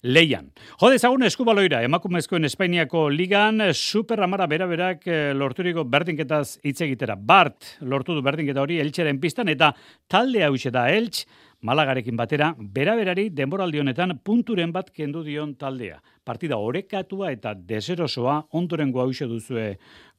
leian. 0.02 0.50
Jode 0.82 0.98
ezagun 0.98 1.26
eskubaloira, 1.28 1.84
emakumezkoen 1.86 2.48
Espainiako 2.50 3.06
ligan, 3.14 3.62
super 3.74 4.24
amara 4.24 4.48
bera-berak 4.50 5.08
eh, 5.08 5.22
lorturiko 5.38 5.86
berdinketaz 5.86 6.60
hitz 6.64 6.80
egitera. 6.86 7.18
Bart 7.18 7.76
lortu 7.82 8.16
du 8.16 8.24
berdinketa 8.26 8.64
hori 8.64 8.80
eltseren 8.82 9.20
pistan, 9.22 9.52
eta 9.54 9.74
talde 10.10 10.46
hau 10.46 10.56
da 10.72 10.90
elts, 10.90 11.26
Malagarekin 11.64 12.18
batera, 12.20 12.50
bera-berari 12.60 13.30
denboraldi 13.32 13.80
honetan 13.80 14.18
punturen 14.20 14.74
bat 14.76 14.90
kendu 14.92 15.22
dion 15.24 15.54
taldea. 15.56 16.02
Partida 16.28 16.58
orekatua 16.60 17.30
eta 17.32 17.54
deserosoa 17.56 18.42
ondoren 18.60 18.92
guauxe 18.92 19.30
duzue 19.32 19.70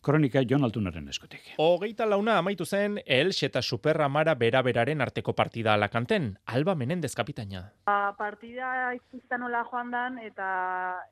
kronika 0.04 0.42
Jon 0.48 0.64
Altunaren 0.66 1.08
eskutik. 1.08 1.54
Hogeita 1.58 2.06
launa 2.06 2.36
amaitu 2.38 2.66
zen 2.66 3.00
Elx 3.04 3.42
eta 3.48 3.62
Superramara 3.62 4.34
bera-beraren 4.38 5.00
arteko 5.00 5.34
partida 5.34 5.74
alakanten, 5.74 6.34
Alba 6.46 6.74
Menendez 6.74 7.14
kapitaina. 7.14 7.64
Ba, 7.88 8.14
partida 8.18 8.92
ikusten 8.98 9.40
nola 9.40 9.64
joan 9.70 9.90
dan 9.94 10.18
eta 10.22 10.48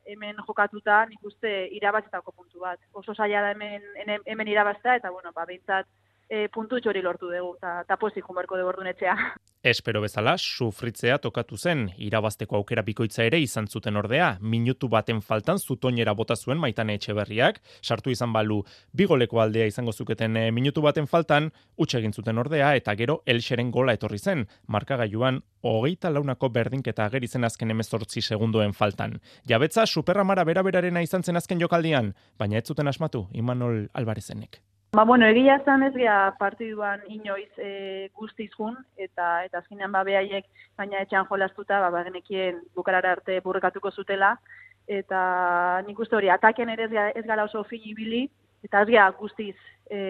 hemen 0.07 0.39
jokatuta 0.47 1.05
nik 1.11 1.25
uste 1.33 1.53
irabazitako 1.79 2.33
puntu 2.33 2.63
bat. 2.67 2.81
Oso 2.93 3.15
zaila 3.15 3.43
da 3.47 3.57
hemen, 3.57 4.23
hemen 4.27 4.49
irabazta 4.49 4.97
eta 5.01 5.11
bueno, 5.11 5.33
ba, 5.35 5.47
behintzat 5.49 5.89
e, 6.33 6.49
puntu 6.49 6.81
txori 6.81 7.03
lortu 7.05 7.29
dugu, 7.29 7.57
eta 7.59 7.83
ta 7.89 7.99
pozik 8.01 8.25
junberko 8.25 8.57
dugu 8.57 8.87
etxea. 8.89 9.17
Espero 9.63 10.01
bezala, 10.03 10.35
sufritzea 10.39 11.19
tokatu 11.23 11.57
zen, 11.57 11.85
irabazteko 12.03 12.57
aukera 12.57 12.83
bikoitza 12.83 13.23
ere 13.29 13.39
izan 13.39 13.69
zuten 13.69 13.97
ordea, 14.01 14.39
minutu 14.41 14.89
baten 14.89 15.21
faltan 15.23 15.59
zutoinera 15.59 16.15
bota 16.19 16.35
zuen 16.35 16.59
maitane 16.59 16.97
etxe 16.99 17.15
berriak, 17.15 17.61
sartu 17.83 18.11
izan 18.11 18.33
balu 18.33 18.63
bigoleko 18.93 19.41
aldea 19.45 19.69
izango 19.71 19.93
zuketen 19.93 20.37
e, 20.37 20.51
minutu 20.51 20.83
baten 20.83 21.07
faltan, 21.07 21.53
utxe 21.77 22.01
egin 22.01 22.17
zuten 22.17 22.39
ordea, 22.43 22.75
eta 22.81 22.97
gero 22.99 23.21
elxeren 23.27 23.71
gola 23.71 23.95
etorri 23.95 24.19
zen, 24.19 24.49
markagailuan 24.67 25.43
hogeita 25.63 26.11
launako 26.11 26.49
berdinketa 26.49 27.07
ageri 27.07 27.29
zen 27.29 27.45
azken 27.45 27.71
emezortzi 27.71 28.23
segundoen 28.23 28.73
faltan. 28.73 29.21
Jabetza, 29.47 29.87
superramara 29.87 30.49
beraberarena 30.49 31.05
izan 31.07 31.23
zen 31.23 31.39
azken 31.39 31.61
jokaldian, 31.63 32.15
baina 32.39 32.59
ez 32.59 32.67
zuten 32.67 32.89
asmatu, 32.89 33.29
Imanol 33.33 33.85
Albarezenek. 33.93 34.63
Ba, 34.93 35.05
bueno, 35.05 35.25
egia 35.25 35.55
zan 35.65 35.83
ez 35.87 35.95
gea 35.95 36.35
partiduan 36.37 37.01
inoiz 37.09 37.49
e, 37.57 38.11
guztiz 38.13 38.51
jun, 38.53 38.75
eta 39.01 39.29
eta 39.47 39.63
azkenean 39.63 39.95
ba 39.95 40.03
behaiek 40.05 40.45
baina 40.77 41.01
etxean 41.01 41.25
jolaztuta, 41.31 41.79
ba, 41.81 41.89
bagenekien 41.95 42.59
bukarara 42.77 43.15
arte 43.17 43.39
burrekatuko 43.41 43.89
zutela, 43.91 44.35
eta 45.01 45.23
nik 45.87 46.03
uste 46.05 46.19
hori, 46.19 46.29
ataken 46.29 46.75
ere 46.75 46.91
ez 46.93 47.25
gara 47.25 47.47
oso 47.49 47.65
fin 47.71 47.81
ibili, 47.89 48.27
eta 48.69 48.83
ez 48.85 48.91
gea 48.91 49.07
guztiz 49.17 49.57
e, 49.89 50.03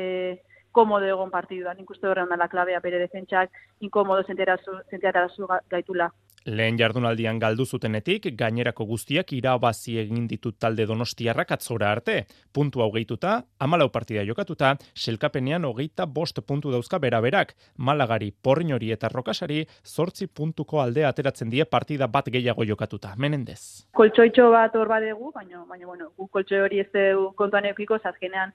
komodo 0.72 1.06
egon 1.06 1.30
partiduan, 1.30 1.76
nik 1.78 1.90
uste 1.90 2.08
horren 2.08 2.28
la 2.38 2.48
klabea 2.48 2.80
bere 2.80 2.98
defentsak, 2.98 3.50
inkomodo 3.80 4.24
zentiarazu 4.24 5.48
gaitula. 5.70 6.10
Lehen 6.42 6.74
jardunaldian 6.74 7.38
galdu 7.38 7.64
zutenetik, 7.64 8.24
gainerako 8.38 8.84
guztiak 8.88 9.30
irabazi 9.36 9.94
egin 10.00 10.24
ditut 10.26 10.56
talde 10.58 10.86
donostiarrak 10.90 11.52
atzora 11.54 11.92
arte. 11.94 12.24
Puntu 12.52 12.82
hau 12.82 12.88
gehituta, 12.96 13.36
amalau 13.62 13.88
partida 13.94 14.24
jokatuta, 14.26 14.72
selkapenean 14.94 15.64
hogeita 15.64 16.06
bost 16.06 16.40
puntu 16.46 16.72
dauzka 16.72 16.98
beraberak. 16.98 17.54
Malagari, 17.78 18.32
porrinori 18.32 18.90
eta 18.90 19.08
rokasari, 19.12 19.62
zortzi 19.86 20.26
puntuko 20.26 20.82
aldea 20.82 21.12
ateratzen 21.14 21.50
die 21.50 21.64
partida 21.64 22.08
bat 22.08 22.26
gehiago 22.26 22.66
jokatuta. 22.66 23.14
Menendez. 23.16 23.86
Koltsoitxo 23.94 24.50
bat 24.50 24.74
hor 24.74 24.90
badegu, 24.90 25.30
baina, 25.30 25.62
baina 25.68 25.86
bueno, 25.86 26.10
guk 26.18 26.32
koltsoi 26.32 26.64
hori 26.66 26.82
ez 26.82 26.90
kontuan 27.38 27.70
eukiko, 27.70 28.00
zazkenean 28.02 28.50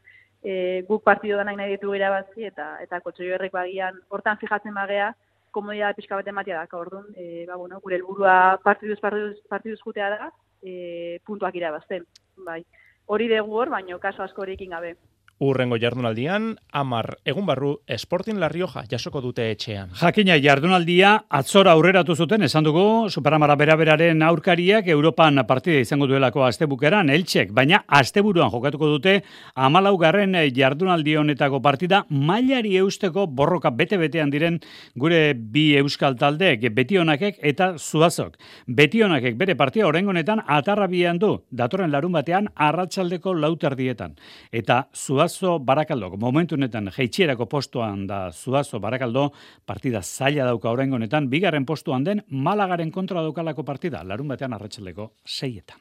e, 0.47 0.83
guk 0.87 1.03
partido 1.03 1.37
danak 1.41 1.57
nahi 1.59 1.73
ditu 1.75 1.93
irabazi, 1.97 2.45
eta, 2.47 2.67
eta 2.83 3.01
koltsoi 3.03 3.33
horrek 3.35 3.51
bagian 3.51 3.97
hortan 4.13 4.39
fijatzen 4.39 4.75
bagea, 4.77 5.09
komodia 5.51 5.91
pixka 5.97 6.19
bat 6.19 6.29
ematea 6.31 6.61
da, 6.61 6.79
orduan, 6.79 7.09
e, 7.19 7.43
ba, 7.49 7.57
bueno, 7.59 7.81
gure 7.83 7.99
helburua 7.99 8.37
partiduz, 8.63 8.99
partiduz, 9.03 9.35
partiduz 9.51 9.79
jutea 9.83 10.09
da, 10.13 10.31
e, 10.63 11.19
puntuak 11.27 11.55
irabazten, 11.59 12.07
bai. 12.47 12.61
hori 13.07 13.27
dugu 13.31 13.59
hor, 13.59 13.69
baino 13.71 13.99
kaso 13.99 14.23
asko 14.23 14.43
horikin 14.43 14.73
gabe. 14.75 14.95
Urrengo 15.37 15.77
jardunaldian, 15.77 16.55
amar 16.73 17.19
egun 17.29 17.45
barru 17.45 17.75
Sporting 17.93 18.39
La 18.41 18.47
Rioja 18.49 18.81
jasoko 18.89 19.19
dute 19.21 19.43
etxean. 19.51 19.91
Jakina 19.99 20.33
jardunaldia 20.41 21.11
atzora 21.29 21.75
aurreratu 21.77 22.15
zuten 22.15 22.41
esan 22.47 22.65
dugu 22.65 23.05
Superamara 23.13 23.53
beraberaren 23.59 24.23
aurkariak 24.25 24.87
Europan 24.89 25.37
partida 25.45 25.77
izango 25.83 26.07
duelako 26.09 26.41
astebukeran 26.47 27.11
eltsek, 27.13 27.51
baina 27.53 27.83
asteburuan 27.85 28.49
jokatuko 28.49 28.89
dute 28.95 29.13
amalaugarren 29.53 30.33
jardunaldi 30.55 31.15
honetako 31.21 31.61
partida 31.61 32.01
mailari 32.09 32.73
eusteko 32.81 33.27
borroka 33.27 33.69
bete-betean 33.69 34.33
diren 34.33 34.57
gure 34.95 35.35
bi 35.37 35.67
euskal 35.77 36.17
taldeek 36.17 36.65
betionakek 36.73 37.37
eta 37.45 37.75
zuazok. 37.77 38.39
Betionakek 38.65 39.37
bere 39.37 39.53
partida 39.53 39.85
orengonetan 39.85 40.41
atarrabian 40.47 41.21
du, 41.21 41.35
datorren 41.51 41.93
larun 41.93 42.17
batean 42.17 42.49
arratsaldeko 42.55 43.37
lauterdietan. 43.37 44.17
Eta 44.49 44.87
zuazok 44.97 45.26
Zuazo 45.27 45.59
Barakaldo, 45.59 46.15
momentu 46.15 46.55
honetan 46.55 46.87
jeitxierako 46.95 47.47
postuan 47.51 48.05
da 48.07 48.31
Zuazo 48.31 48.79
Barakaldo, 48.79 49.33
partida 49.65 50.01
zaila 50.01 50.45
dauka 50.45 50.71
orain 50.71 50.93
honetan, 50.93 51.27
bigarren 51.29 51.65
postuan 51.65 52.03
den 52.03 52.21
Malagaren 52.29 52.91
kontra 52.91 53.21
daukalako 53.21 53.65
partida, 53.65 54.03
larun 54.03 54.27
batean 54.27 54.53
arratsaleko 54.53 55.11
seietan. 55.25 55.79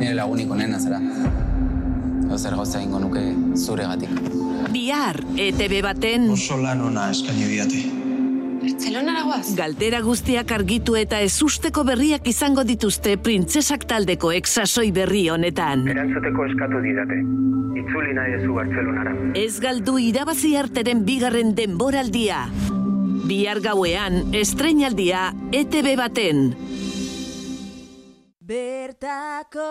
Nire 0.00 0.12
lagunik 0.14 0.50
onena 0.50 0.78
zara. 0.78 1.00
Zer 2.36 2.54
gauza 2.54 2.82
ingo 2.82 3.00
nuke 3.00 3.24
zure 3.56 3.88
gatik. 3.88 4.12
Bihar, 4.70 5.16
ETB 5.36 5.80
baten... 5.82 6.28
Oso 6.36 6.60
lan 6.60 6.84
ona 6.84 7.08
eskaini 7.10 7.48
diate. 7.48 7.99
Bartzelonara 8.60 9.22
guaz? 9.24 9.54
Galdera 9.56 10.02
guztiak 10.04 10.50
argitu 10.52 10.96
eta 11.00 11.20
ezusteko 11.24 11.84
berriak 11.88 12.26
izango 12.28 12.64
dituzte 12.68 13.14
printzesak 13.16 13.86
taldeko 13.88 14.32
exasoi 14.36 14.90
berri 14.92 15.22
honetan. 15.32 15.86
Erantzuteko 15.88 16.44
eskatu 16.50 16.82
didate. 16.84 17.20
Itzuli 17.80 18.12
nahi 18.18 18.36
ezu 18.36 18.56
Bartzelonara. 18.58 19.14
Ez 19.40 19.54
galdu 19.64 19.96
irabazi 20.04 20.54
arteren 20.60 21.06
bigarren 21.08 21.54
denboraldia. 21.56 22.44
Bihar 23.30 23.62
gauean, 23.64 24.34
estreinaldia, 24.36 25.30
ETB 25.56 25.94
baten. 25.96 26.50
Bertako 28.50 29.70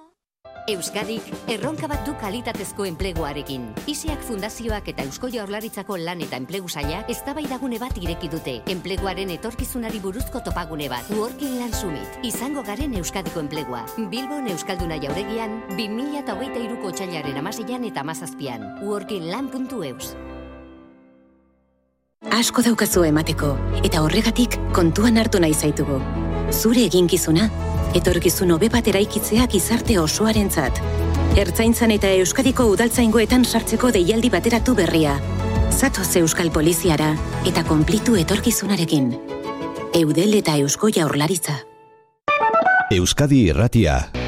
Euskadik 0.69 1.25
erronka 1.49 1.87
bat 1.89 2.03
du 2.05 2.13
kalitatezko 2.21 2.85
enpleguarekin. 2.85 3.65
Isiak 3.89 4.21
fundazioak 4.23 4.87
eta 4.93 5.03
Eusko 5.07 5.29
Jaurlaritzako 5.33 5.97
lan 5.97 6.21
eta 6.21 6.37
enplegu 6.37 6.69
sailak 6.69 7.09
eztabaidagune 7.09 7.79
bat 7.81 7.97
ireki 7.97 8.29
dute. 8.29 8.55
Enpleguaren 8.71 9.33
etorkizunari 9.35 9.99
buruzko 9.99 10.43
topagune 10.45 10.87
bat. 10.89 11.09
Working 11.17 11.57
Land 11.59 11.75
Summit. 11.75 12.19
Izango 12.23 12.63
garen 12.63 12.93
Euskadiko 13.01 13.41
enplegua. 13.41 13.85
Bilbon 13.97 14.47
Euskalduna 14.53 14.99
jauregian 15.01 15.61
2023ko 15.77 16.93
otsailaren 16.93 17.41
16an 17.41 17.87
eta 17.89 18.03
17an. 18.03 18.67
workingland.eus. 18.85 20.13
Asko 22.31 22.61
daukazu 22.61 23.01
emateko 23.09 23.55
eta 23.81 24.03
horregatik 24.05 24.59
kontuan 24.77 25.17
hartu 25.17 25.41
nahi 25.41 25.55
zaitugu. 25.57 25.97
Zure 26.51 26.83
eginkizuna 26.85 27.49
etorkizun 27.97 28.51
hobe 28.55 28.69
bat 28.71 28.87
eraikitzea 28.87 29.47
gizarte 29.51 29.97
osoarentzat. 29.99 30.79
Ertzaintzan 31.41 31.93
eta 31.95 32.11
Euskadiko 32.21 32.67
udaltzaingoetan 32.73 33.45
sartzeko 33.45 33.91
deialdi 33.95 34.31
bateratu 34.31 34.75
berria. 34.75 35.17
Zatoz 35.71 36.09
Euskal 36.21 36.51
Poliziara 36.51 37.13
eta 37.47 37.63
konplitu 37.67 38.17
etorkizunarekin. 38.19 39.11
Eudel 40.01 40.39
eta 40.39 40.57
Eusko 40.63 40.91
Jaurlaritza. 40.93 41.61
Euskadi 42.91 43.45
Irratia. 43.51 44.20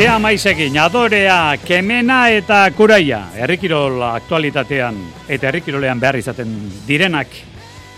Zea 0.00 0.14
maizekin, 0.16 0.78
adorea, 0.80 1.58
kemena 1.60 2.22
eta 2.32 2.62
kuraia. 2.72 3.18
Herrikirol 3.36 4.00
aktualitatean 4.00 4.96
eta 5.28 5.48
herrikirolean 5.50 6.00
behar 6.00 6.16
izaten 6.16 6.54
direnak. 6.86 7.34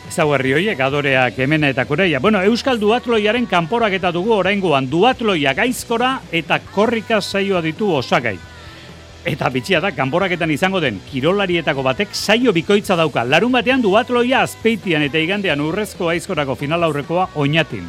Ezau 0.08 0.24
herri 0.34 0.50
horiek, 0.56 0.80
adorea, 0.82 1.28
kemena 1.30 1.68
eta 1.70 1.84
kuraia. 1.86 2.18
Bueno, 2.18 2.40
Euskal 2.42 2.80
Duatloiaren 2.82 3.46
kanporak 3.46 3.94
eta 4.00 4.10
dugu 4.10 4.32
oraingoan 4.34 4.88
Duatloia 4.90 5.52
gaizkora 5.54 6.16
eta 6.34 6.58
korrika 6.74 7.20
saioa 7.22 7.60
ditu 7.62 7.92
osagai. 7.94 8.34
Eta 9.22 9.50
bitxia 9.54 9.78
da, 9.78 9.92
kanporaketan 9.94 10.50
izango 10.50 10.80
den, 10.82 10.98
kirolarietako 11.06 11.84
batek 11.86 12.16
saio 12.18 12.50
bikoitza 12.50 12.96
dauka. 12.98 13.22
Larun 13.22 13.54
batean 13.54 13.84
duatloia 13.84 14.40
azpeitian 14.42 15.06
eta 15.06 15.22
igandean 15.22 15.62
urrezko 15.62 16.10
aizkorako 16.10 16.58
final 16.58 16.82
aurrekoa 16.82 17.28
oinatin. 17.36 17.86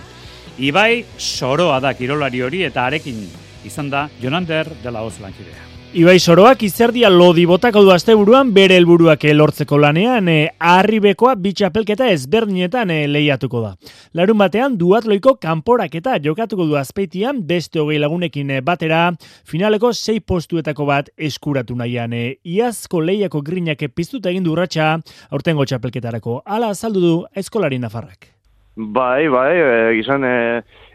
Ibai 0.61 1.01
soroa 1.17 1.81
da 1.81 1.95
kirolari 1.97 2.45
hori 2.45 2.61
eta 2.69 2.85
arekin 2.85 3.25
izan 3.65 3.89
da 3.89 4.07
Jonander 4.21 4.69
dela 4.83 5.03
oz 5.03 5.19
lankidea. 5.21 5.73
Ibai 5.93 6.15
Soroak 6.17 6.63
izerdia 6.65 7.09
lodi 7.13 7.43
botako 7.45 7.83
du 7.85 7.91
asteburuan 7.93 8.49
bere 8.55 8.79
helburuak 8.79 9.27
lortzeko 9.37 9.77
lanean 9.77 10.25
e, 10.31 10.37
arribekoa 10.57 11.35
bitxapelketa 11.37 12.07
ezberdinetan 12.09 12.89
e, 12.89 13.03
lehiatuko 13.05 13.61
da. 13.61 13.69
Larun 14.17 14.39
batean 14.41 14.73
duatloiko 14.79 15.35
kanporaketa 15.37 16.15
jokatuko 16.23 16.65
du 16.65 16.79
azpeitian 16.81 17.43
beste 17.45 17.77
hogei 17.77 17.99
lagunekin 18.01 18.55
e, 18.55 18.59
batera 18.65 19.03
finaleko 19.45 19.93
sei 19.93 20.17
postuetako 20.17 20.89
bat 20.89 21.13
eskuratu 21.29 21.77
nahian. 21.77 22.17
E, 22.17 22.39
iazko 22.41 23.05
lehiako 23.05 23.43
grinak 23.45 23.85
piztuta 23.93 24.33
egin 24.33 24.49
du 24.49 24.57
urratxa 24.57 24.95
aurtengo 25.29 25.69
txapelketarako. 25.69 26.41
Ala 26.45 26.73
azaldu 26.73 27.05
du 27.05 27.15
eskolari 27.37 27.77
nafarrak. 27.77 28.31
Bai, 28.73 29.29
bai, 29.29 29.51
e, 29.61 29.97
izan 30.01 30.25
e, 30.25 30.35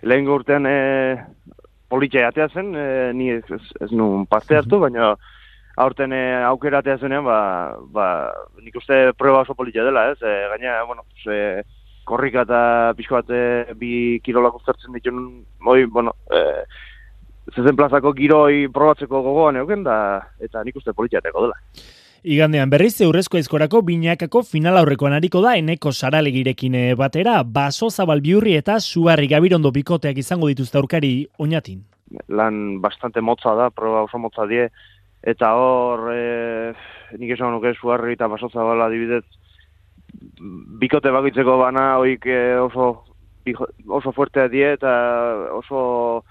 lehen 0.03 0.27
urtean 0.27 0.67
e, 0.67 0.79
politxe 1.89 2.25
atea 2.25 2.49
zen, 2.49 2.75
e, 2.77 2.87
ni 3.17 3.31
ez, 3.33 3.45
ez, 3.81 3.91
nuen 3.91 4.27
parte 4.31 4.57
hartu, 4.59 4.81
baina 4.83 5.15
aurten 5.79 6.13
e, 6.13 6.23
aukera 6.49 6.83
atea 6.83 6.99
zenean, 6.99 7.25
ba, 7.25 7.41
ba, 7.95 8.07
nik 8.63 8.77
uste 8.81 9.13
prueba 9.19 9.45
oso 9.45 9.57
politxe 9.59 9.85
dela, 9.87 10.09
ez? 10.13 10.19
E, 10.23 10.35
gaina, 10.55 10.83
bueno, 10.89 11.07
ze, 11.25 11.63
korrika 12.09 12.45
eta 12.47 12.61
pixko 12.99 13.21
bat 13.21 13.33
e, 13.33 13.75
bi 13.79 13.93
kirolak 14.25 14.59
uztertzen 14.61 14.97
ditun, 14.97 15.23
moi, 15.65 15.81
bueno, 15.87 16.17
e, 16.33 16.43
zezen 17.55 17.77
plazako 17.77 18.13
giroi 18.17 18.67
probatzeko 18.75 19.23
gogoan 19.25 19.61
euken, 19.63 19.87
da, 19.87 19.99
eta 20.45 20.65
nik 20.65 20.77
uste 20.81 20.97
politxe 20.97 21.25
dela. 21.25 21.57
Igandean 22.27 22.71
berriz 22.71 22.97
eurrezko 23.05 23.39
ezkorako 23.39 23.83
binakako 23.87 24.43
final 24.43 24.77
aurrekoan 24.81 25.15
hariko 25.15 25.39
da 25.45 25.55
eneko 25.57 25.93
saralegirekin 25.93 26.75
eh, 26.75 26.95
batera, 26.99 27.43
baso 27.45 27.91
zabal 27.91 28.21
biurri 28.21 28.57
eta 28.59 28.81
suarri 28.81 29.29
gabirondo 29.31 29.71
bikoteak 29.71 30.19
izango 30.19 30.49
dituzte 30.51 30.79
aurkari 30.79 31.29
oinatin. 31.39 31.85
Lan 32.29 32.81
bastante 32.83 33.21
motza 33.21 33.55
da, 33.55 33.71
proba 33.71 34.03
oso 34.03 34.19
motza 34.19 34.47
die, 34.51 34.67
eta 35.23 35.53
hor, 35.55 36.09
e, 36.11 36.73
nik 37.19 37.35
esan 37.37 37.53
nuke 37.55 37.75
suarri 37.79 38.17
eta 38.17 38.27
baso 38.27 38.49
zabala 38.51 38.89
dibidez, 38.91 39.23
bikote 40.81 41.13
bakitzeko 41.15 41.59
bana 41.61 41.99
oik 42.03 42.27
eh, 42.27 42.57
oso, 42.59 43.05
oso 43.87 44.13
fuertea 44.17 44.49
die, 44.51 44.73
eta 44.75 44.91
oso, 45.55 46.25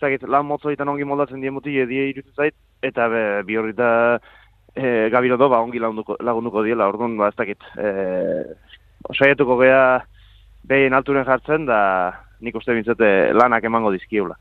zakit, 0.00 0.24
lan 0.24 0.48
motza 0.48 0.72
ditan 0.72 0.88
ongi 0.88 1.04
moldatzen 1.04 1.44
die 1.44 1.52
mutile 1.52 1.84
die 1.90 2.08
irutzen 2.14 2.32
zait, 2.32 2.56
eta 2.80 3.10
be, 3.12 3.26
biurri 3.44 3.76
eta 3.76 3.90
e, 4.74 5.08
gabiro 5.10 5.38
do, 5.38 5.48
ba, 5.48 5.62
ongi 5.62 5.80
lagunduko, 5.82 6.18
lagunduko 6.20 6.62
diela, 6.66 6.88
orduan, 6.90 7.16
ba, 7.16 7.30
ez 7.30 7.38
dakit, 7.38 7.64
e, 7.78 7.88
osaietuko 9.08 9.58
gea 9.62 10.04
behin 10.64 10.94
alturen 10.94 11.26
jartzen, 11.26 11.66
da 11.66 11.80
nik 12.44 12.56
uste 12.56 12.74
bintzete 12.76 13.32
lanak 13.36 13.64
emango 13.64 13.92
dizkiula. 13.94 14.36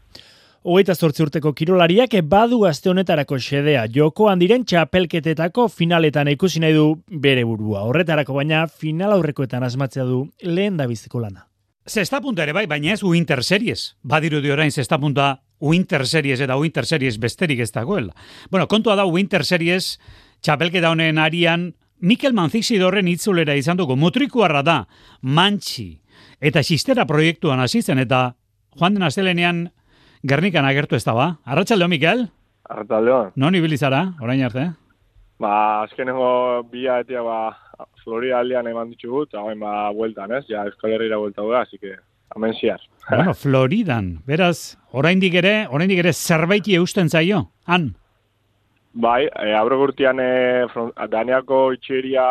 Hogeita 0.63 0.95
zortzi 0.95 1.25
urteko 1.25 1.51
kirolariak 1.51 2.13
badu 2.23 2.61
aste 2.63 2.87
honetarako 2.87 3.35
xedea 3.35 3.81
jokoan 3.91 4.39
diren 4.39 4.63
txapelketetako 4.63 5.67
finaletan 5.67 6.29
ikusi 6.31 6.61
nahi 6.63 6.75
du 6.77 6.85
bere 7.25 7.43
burua. 7.43 7.81
Horretarako 7.89 8.37
baina 8.37 8.61
final 8.67 9.11
aurrekoetan 9.17 9.67
asmatzea 9.67 10.05
du 10.07 10.21
lehen 10.41 10.77
da 10.79 10.87
biziko 10.87 11.19
lana. 11.19 11.49
Zesta 11.83 12.21
punta 12.23 12.45
ere 12.45 12.53
bai, 12.55 12.63
baina 12.65 12.93
ez 12.93 13.03
Winter 13.03 13.43
Series. 13.43 13.97
Badiru 14.07 14.39
di 14.39 14.51
orain 14.55 14.71
zesta 14.71 14.95
punta 14.97 15.41
Winter 15.59 16.07
Series 16.07 16.39
eta 16.39 16.55
Winter 16.55 16.87
Series 16.87 17.19
besterik 17.19 17.59
ez 17.59 17.73
dagoela. 17.75 18.15
Bueno, 18.49 18.69
kontua 18.71 18.95
da 18.95 19.03
Winter 19.03 19.43
Series 19.43 19.97
txapelketa 20.43 20.91
honen 20.91 21.17
arian 21.17 21.71
Mikel 22.03 22.35
Manzixi 22.35 22.77
dorren 22.81 23.07
itzulera 23.07 23.55
izan 23.55 23.79
dugu. 23.79 23.95
Mutrikuarra 23.95 24.61
da, 24.61 24.83
mantxi 25.21 26.01
eta 26.43 26.63
sistera 26.63 27.07
proiektuan 27.07 27.63
hasi 27.63 27.81
zen 27.81 28.03
eta 28.03 28.33
joan 28.75 28.97
den 28.97 29.07
astelenean 29.07 29.69
Gernikan 30.23 30.65
agertu 30.65 30.95
ez 30.95 31.03
da 31.03 31.13
ba. 31.15 31.25
Arratxaldeo, 31.43 31.89
Mikel? 31.91 32.27
Arratxaldeo. 32.69 33.33
Non 33.35 33.55
ibilizara, 33.55 34.05
orain 34.23 34.43
arte? 34.43 34.69
Ba, 35.43 35.83
azkenengo 35.83 36.63
bila 36.71 37.01
etia, 37.03 37.23
ba, 37.25 37.51
Florida 38.03 38.39
aldean 38.39 38.69
eman 38.71 38.93
ditugu, 38.93 39.25
eta 39.27 39.43
hain 39.43 39.59
ba, 39.59 39.89
bueltan, 39.91 40.31
ez? 40.37 40.45
Ja, 40.47 40.63
Euskal 40.69 40.95
Herriera 40.95 41.19
buelta 41.19 41.41
dugu, 41.41 41.57
así 41.59 41.77
que, 41.77 41.97
amen 42.35 42.55
ziar. 42.55 42.79
Bueno, 43.09 43.33
Floridan, 43.33 44.13
beraz, 44.27 44.77
oraindik 44.91 45.35
ere, 45.43 45.67
oraindik 45.67 45.99
ere 46.05 46.13
zerbaiti 46.13 46.77
eusten 46.79 47.11
zaio, 47.11 47.49
han? 47.65 47.91
Bai, 48.93 49.25
e, 49.25 49.53
aurre 49.57 49.75
gurtian, 49.75 50.19
e, 50.21 50.67
front, 50.69 50.93
Daniako 51.09 51.71
itxeria 51.73 52.25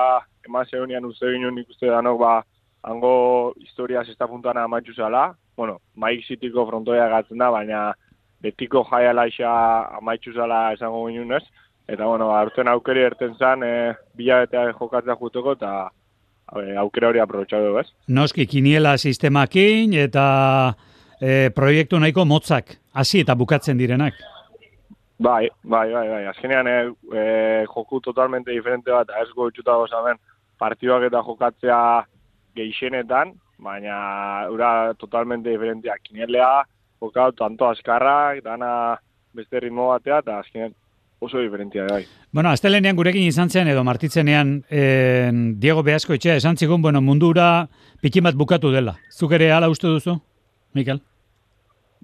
eman 0.46 0.66
zeunian 0.70 1.05
uste 1.05 1.31
ginen 1.35 1.59
ikuste 1.59 1.90
danok, 1.90 2.20
ba, 2.20 2.35
hango 2.87 3.53
historia 3.59 4.05
zesta 4.05 4.29
puntuan 4.31 4.61
amaitzu 4.62 4.94
zala, 4.94 5.33
bueno, 5.57 5.81
Mike 5.96 6.25
Cityko 6.27 6.66
frontoia 6.68 7.09
gatzen 7.11 7.38
da, 7.38 7.51
baina 7.51 7.83
betiko 8.42 8.85
jaiala 8.90 9.27
isa 9.31 9.51
amaitzu 9.98 10.35
zala 10.35 10.72
esango 10.77 11.07
ginen 11.09 11.35
ez, 11.38 11.42
eta 11.88 12.07
bueno, 12.07 12.31
aurten 12.35 12.70
aukeri 12.70 13.03
erten 13.09 13.35
zan, 13.38 13.62
e, 13.66 13.92
bila 14.14 14.42
eta 14.46 14.68
jokatzea 14.70 15.18
juteko, 15.18 15.57
eta 15.59 15.72
e, 16.62 16.77
aukera 16.79 17.11
hori 17.11 17.22
aprobetsatu, 17.22 17.75
ez? 17.83 17.88
Noski, 18.07 18.46
kiniela 18.46 18.94
sistemakin 18.98 19.98
eta 19.98 20.27
e, 21.18 21.51
proiektu 21.55 21.98
nahiko 21.98 22.25
motzak, 22.25 22.77
hasi 22.94 23.27
eta 23.27 23.35
bukatzen 23.35 23.79
direnak. 23.83 24.14
Bai, 25.22 25.48
bai, 25.62 25.92
bai, 25.92 26.08
bai. 26.08 26.24
Azkenean 26.26 26.66
e, 26.66 26.76
e, 27.14 27.64
joku 27.70 28.00
totalmente 28.00 28.50
diferente 28.50 28.90
bat, 28.90 29.11
ez 29.20 29.28
goitxuta 29.37 29.76
gozamen, 29.78 30.18
partiduak 30.58 31.06
eta 31.06 31.20
jokatzea 31.22 31.78
geixenetan, 32.58 33.37
baina 33.62 33.96
ura 34.50 34.70
totalmente 34.98 35.50
diferentia. 35.50 35.94
Kinelea, 36.02 36.64
jokatu 36.98 37.38
tanto 37.44 37.68
askarra, 37.70 38.35
dana 38.42 38.72
beste 39.32 39.62
ritmo 39.62 39.92
batea, 39.92 40.18
eta 40.24 40.40
azkenean 40.40 40.74
oso 41.22 41.38
diferentia 41.38 41.87
bai. 41.87 42.02
Bueno, 42.32 42.50
astelenean 42.50 42.98
gurekin 42.98 43.28
izan 43.28 43.50
zen, 43.50 43.70
edo 43.70 43.87
martitzenean 43.87 44.56
en, 44.68 45.40
Diego 45.62 45.87
Beasko 45.87 46.18
etxea, 46.18 46.40
esan 46.42 46.58
zigun, 46.58 46.82
bueno, 46.82 47.00
mundura 47.00 47.68
pikin 48.02 48.26
bat 48.26 48.35
bukatu 48.35 48.74
dela. 48.74 48.98
Zuk 49.14 49.38
ere 49.38 49.52
ala 49.54 49.70
uste 49.70 49.87
duzu, 49.87 50.18
Mikel? 50.74 50.98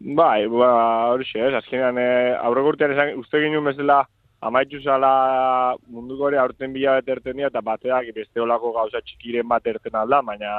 Bai, 0.01 0.47
ba, 0.47 0.71
hori 1.11 1.25
xe, 1.27 1.41
ez, 1.49 1.55
azkenean, 1.59 1.99
e, 1.99 2.35
aurreko 2.39 2.75
urtean 2.75 2.93
esan, 2.95 3.17
uste 3.19 3.41
ginen 3.43 3.65
bezala, 3.67 4.05
amaitzu 4.41 4.79
zala 4.85 5.75
munduko 5.91 6.29
ere 6.29 6.39
aurten 6.39 6.73
bila 6.73 6.95
bat 6.99 7.09
erten 7.17 7.37
dira, 7.37 7.49
eta 7.51 7.63
bateak 7.67 8.13
beste 8.15 8.41
olako 8.41 8.73
gauza 8.77 9.01
txikiren 9.03 9.49
bat 9.49 9.67
erten 9.67 9.99
alda, 9.99 10.21
baina 10.23 10.53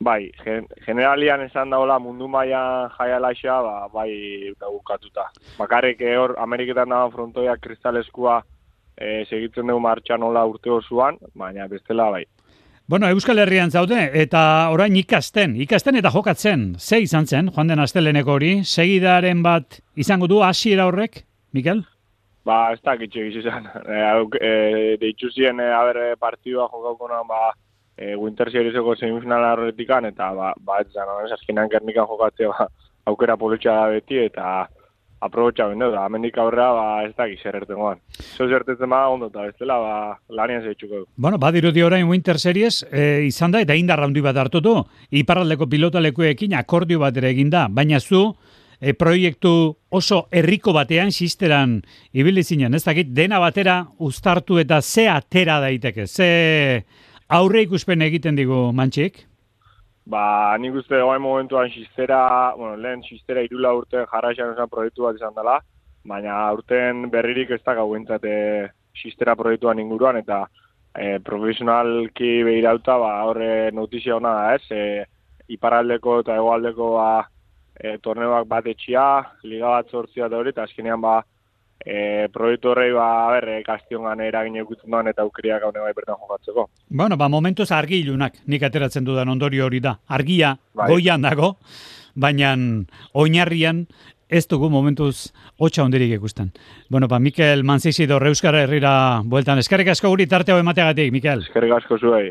bai, 0.00 0.30
gen, 0.44 0.66
generalian 0.84 1.46
esan 1.46 1.72
daola 1.72 1.98
mundu 1.98 2.28
mailan 2.28 2.92
jaialaxa, 2.98 3.56
ba, 3.64 3.74
bai 3.94 4.52
bukatuta. 4.60 5.30
Bakarrik 5.58 6.04
eh, 6.04 6.16
hor 6.20 6.36
Ameriketan 6.38 6.92
dago 6.92 7.10
frontoia 7.16 7.56
kristaleskua 7.56 8.42
e, 8.96 9.24
segitzen 9.24 9.72
dugu 9.72 9.80
martxan 9.80 10.20
nola 10.20 10.44
urte 10.44 10.70
osoan, 10.70 11.16
baina 11.34 11.68
bestela 11.68 12.10
bai. 12.12 12.26
Bueno, 12.90 13.06
Euskal 13.06 13.38
Herrian 13.38 13.70
zaude, 13.70 14.00
eta 14.18 14.40
orain 14.74 14.96
ikasten, 14.98 15.52
ikasten 15.62 15.94
eta 16.00 16.10
jokatzen, 16.10 16.62
ze 16.74 16.98
izan 17.04 17.28
zen, 17.30 17.50
joan 17.54 17.68
den 17.70 17.78
asteleneko 17.78 18.32
hori, 18.34 18.48
segidaren 18.66 19.44
bat 19.44 19.76
izango 19.94 20.26
du 20.26 20.40
hasiera 20.42 20.88
horrek, 20.88 21.20
Mikel? 21.54 21.84
Ba, 22.42 22.56
ez 22.74 22.80
da 22.82 22.96
kitxe 22.98 23.28
gizizan. 23.28 23.68
E, 23.84 24.00
e, 24.48 24.50
Deitzu 24.98 25.30
zien, 25.30 25.62
e, 25.62 25.68
haber, 25.70 26.00
partidua 26.18 26.66
jokauko 26.72 27.06
ba, 27.28 27.52
e, 27.94 28.16
Winter 28.16 28.50
Serieseko 28.50 28.96
semifinal 28.96 29.46
horretikan, 29.52 30.10
eta 30.10 30.32
ba, 30.34 30.50
ba 30.58 30.80
ez 30.82 30.90
da, 30.90 31.06
no? 31.06 31.20
azkenean 31.38 31.70
gernikan 31.70 32.10
jokatzea 32.10 32.50
ba, 32.50 32.66
aukera 33.06 33.36
polutxa 33.36 33.70
da 33.70 33.86
beti, 33.94 34.18
eta 34.18 34.66
aprobotxa 35.20 35.66
bende, 35.68 35.90
da, 35.92 36.04
amendik 36.08 36.38
aurrea, 36.40 36.70
ba, 36.72 36.84
ez 37.04 37.12
da, 37.16 37.26
gizer 37.28 37.56
ertengoan. 37.60 38.00
Zo 38.36 38.48
zertetzen 38.48 38.90
ba, 38.90 39.02
ondo, 39.12 39.28
eta 39.28 39.44
bestela, 39.48 39.76
ba, 39.78 39.96
lanian 40.32 40.64
zeitzuko. 40.64 41.04
Bueno, 41.16 41.38
badiru 41.38 41.72
di 41.76 41.84
orain 41.84 42.08
Winter 42.08 42.38
Series, 42.40 42.82
e, 42.90 43.26
izan 43.28 43.52
da, 43.52 43.60
eta 43.60 43.76
indarra 43.76 44.08
handi 44.08 44.24
bat 44.24 44.38
hartu 44.40 44.62
du, 44.64 44.78
iparraldeko 45.22 45.68
pilotalekuekin 45.68 46.56
akordio 46.56 47.02
bat 47.04 47.20
ere 47.20 47.34
egin 47.34 47.52
da, 47.52 47.66
baina 47.68 48.00
zu, 48.00 48.30
e, 48.80 48.94
proiektu 48.96 49.54
oso 49.90 50.24
herriko 50.32 50.72
batean 50.72 51.12
sisteran 51.12 51.80
ibili 52.12 52.44
zinen, 52.44 52.74
ez 52.74 52.84
dakit, 52.86 53.12
dena 53.12 53.38
batera 53.42 53.82
uztartu 53.98 54.58
eta 54.58 54.80
ze 54.80 55.08
atera 55.12 55.60
daiteke, 55.60 56.06
ze 56.06 56.84
aurre 57.28 57.66
ikuspene 57.68 58.08
egiten 58.08 58.40
digu 58.40 58.70
mantxik? 58.72 59.26
Ba, 60.10 60.56
nik 60.58 60.74
uste 60.74 60.98
goain 60.98 61.22
momentuan 61.22 61.68
xistera, 61.70 62.54
bueno, 62.58 62.74
lehen 62.82 63.02
xistera 63.06 63.44
irula 63.46 63.70
urte 63.78 64.02
jarraixan 64.10 64.54
esan 64.56 64.70
proiektu 64.72 65.04
bat 65.06 65.18
izan 65.20 65.36
dela, 65.36 65.60
baina 66.12 66.38
urten 66.56 67.04
berririk 67.12 67.52
ez 67.54 67.60
da 67.62 67.76
gau 67.78 67.92
entzate 67.94 68.32
xistera 69.02 69.36
proiektuan 69.38 69.78
inguruan, 69.78 70.18
eta 70.18 70.40
e, 70.94 71.20
profesionalki 71.28 72.30
behirauta, 72.48 72.96
ba, 72.98 73.12
horre 73.28 73.70
notizia 73.76 74.16
hona 74.16 74.32
da, 74.34 74.54
ez? 74.56 74.64
E, 74.70 75.04
iparaldeko 75.54 76.18
eta 76.24 76.40
egoaldeko 76.42 76.90
ba, 76.96 77.10
e, 77.78 77.94
torneoak 78.02 78.48
bat 78.50 78.66
etxia, 78.74 79.06
liga 79.46 79.76
bat 79.76 79.94
zortzia 79.94 80.28
da 80.28 80.42
hori, 80.42 80.50
eta 80.56 80.66
azkenean 80.66 81.00
ba, 81.06 81.20
e, 81.84 82.28
proiektu 82.32 82.72
horrei 82.72 82.90
ba, 82.92 83.08
berre, 83.34 83.60
kastion 83.66 84.04
gane 84.08 84.28
eragin 84.28 84.60
eukutzen 84.62 84.90
doan 84.90 85.10
eta 85.10 85.22
aukeriak 85.22 85.62
gaune 85.64 85.82
bai 85.84 85.92
bertan 85.96 86.20
jokatzeko. 86.20 86.68
Bueno, 86.88 87.16
ba, 87.16 87.28
momentuz 87.28 87.70
argi 87.72 88.00
ilunak, 88.04 88.40
nik 88.46 88.62
ateratzen 88.62 89.04
dudan 89.04 89.28
ondorio 89.28 89.66
hori 89.66 89.80
da. 89.80 89.96
Argia, 90.08 90.56
bai. 90.74 90.88
goian 90.92 91.22
dago, 91.22 91.56
baina 92.14 92.54
oinarrian 93.14 93.86
ez 94.30 94.46
dugu 94.46 94.70
momentuz 94.70 95.32
hotxa 95.58 95.84
ondirik 95.84 96.14
ikusten. 96.20 96.52
Bueno, 96.88 97.08
ba, 97.08 97.18
Mikel 97.18 97.64
Manzizi 97.64 98.06
do 98.06 98.20
Reuskara 98.22 98.62
herrira 98.62 98.94
bueltan. 99.24 99.58
Eskerrik 99.58 99.90
asko 99.96 100.14
guri 100.14 100.28
tarteo 100.30 100.58
emateagatik, 100.62 101.12
Mikel. 101.12 101.46
Eskerrik 101.48 101.78
asko 101.80 101.98
zuei. 101.98 102.30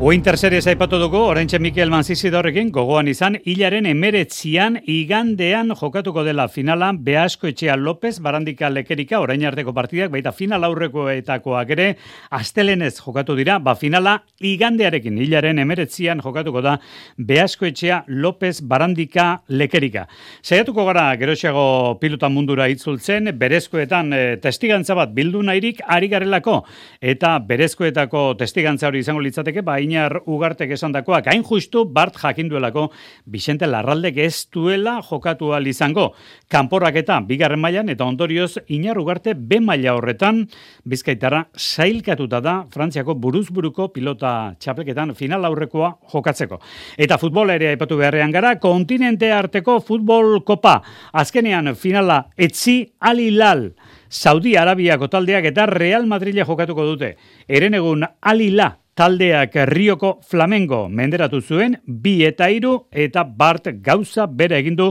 Winter 0.00 0.38
Series 0.38 0.64
aipatu 0.64 0.96
dugu, 0.96 1.18
oraintxe 1.28 1.58
Mikel 1.60 1.90
Manzizidorrekin 1.92 2.70
gogoan 2.72 3.10
izan, 3.10 3.34
hilaren 3.44 3.84
emeretzian 3.84 4.78
igandean 4.88 5.74
jokatuko 5.76 6.22
dela 6.24 6.46
finalan 6.48 7.02
Beasko 7.04 7.50
Etxea 7.50 7.74
López, 7.76 8.14
Barandika 8.24 8.70
Lekerika, 8.72 9.18
orain 9.20 9.44
arteko 9.44 9.74
partidak, 9.76 10.08
baita 10.14 10.32
final 10.32 10.64
aurrekoetakoak 10.70 11.72
ere, 11.76 11.88
astelenez 12.32 12.94
jokatu 12.96 13.36
dira, 13.36 13.58
ba 13.60 13.74
finala 13.76 14.14
igandearekin, 14.40 15.18
hilaren 15.20 15.60
emeretzian 15.60 16.24
jokatuko 16.24 16.64
da 16.64 16.78
Beasko 17.18 17.68
Etxea 17.68 18.00
López, 18.08 18.62
Barandika 18.62 19.42
Lekerika. 19.52 20.06
Saiatuko 20.40 20.88
gara, 20.88 21.10
geroxiago 21.20 21.66
pilota 22.00 22.32
mundura 22.32 22.70
itzultzen, 22.72 23.34
berezkoetan 23.36 24.16
e, 24.16 24.24
testigantza 24.40 24.96
bat 24.96 25.12
bildu 25.12 25.44
nahirik 25.44 25.84
ari 25.84 26.08
garelako, 26.08 26.62
eta 27.04 27.36
berezkoetako 27.52 28.26
testigantza 28.40 28.88
hori 28.88 29.04
izango 29.04 29.28
litzateke, 29.28 29.60
ba, 29.60 29.76
Iñar 29.90 30.22
Ugartek 30.30 30.70
esandakoak 30.76 31.26
hain 31.32 31.42
justu 31.42 31.82
Bart 31.90 32.14
jakinduelako 32.22 32.90
Vicente 33.26 33.66
Larraldek 33.66 34.20
ez 34.22 34.46
duela 34.52 35.00
jokatu 35.02 35.50
al 35.52 35.66
izango. 35.66 36.12
Kanporaketa 36.48 37.18
bigarren 37.26 37.58
mailan 37.58 37.90
eta 37.90 38.06
ondorioz 38.06 38.60
Iñar 38.68 39.00
Ugarte 39.02 39.34
B 39.34 39.58
maila 39.60 39.96
horretan 39.98 40.44
Bizkaitara 40.86 41.48
sailkatuta 41.56 42.40
da 42.40 42.54
Frantziako 42.70 43.16
buruzburuko 43.18 43.88
pilota 43.90 44.54
txapelketan 44.60 45.16
final 45.18 45.44
aurrekoa 45.48 45.96
jokatzeko. 46.12 46.60
Eta 46.96 47.18
futbola 47.18 47.56
ere 47.58 47.72
aipatu 47.72 47.98
beharrean 47.98 48.30
gara 48.30 48.54
kontinente 48.62 49.32
arteko 49.32 49.80
futbol 49.80 50.44
kopa. 50.46 50.80
Azkenean 51.12 51.74
finala 51.74 52.28
etzi 52.38 52.84
alilal. 53.00 53.72
Saudi 54.10 54.56
Arabiako 54.58 55.08
taldeak 55.10 55.50
eta 55.50 55.66
Real 55.70 56.06
Madrile 56.06 56.46
jokatuko 56.46 56.86
dute. 56.86 57.16
Eren 57.48 57.74
egun 57.78 58.06
alila 58.20 58.76
taldeak 59.00 59.54
Rioko 59.70 60.18
Flamengo 60.28 60.82
menderatu 60.92 61.38
zuen 61.40 61.78
bi 62.04 62.18
eta 62.26 62.50
hiru 62.52 62.74
eta 62.92 63.22
Bart 63.24 63.70
gauza 63.86 64.26
bere 64.26 64.58
egin 64.58 64.76
du 64.76 64.90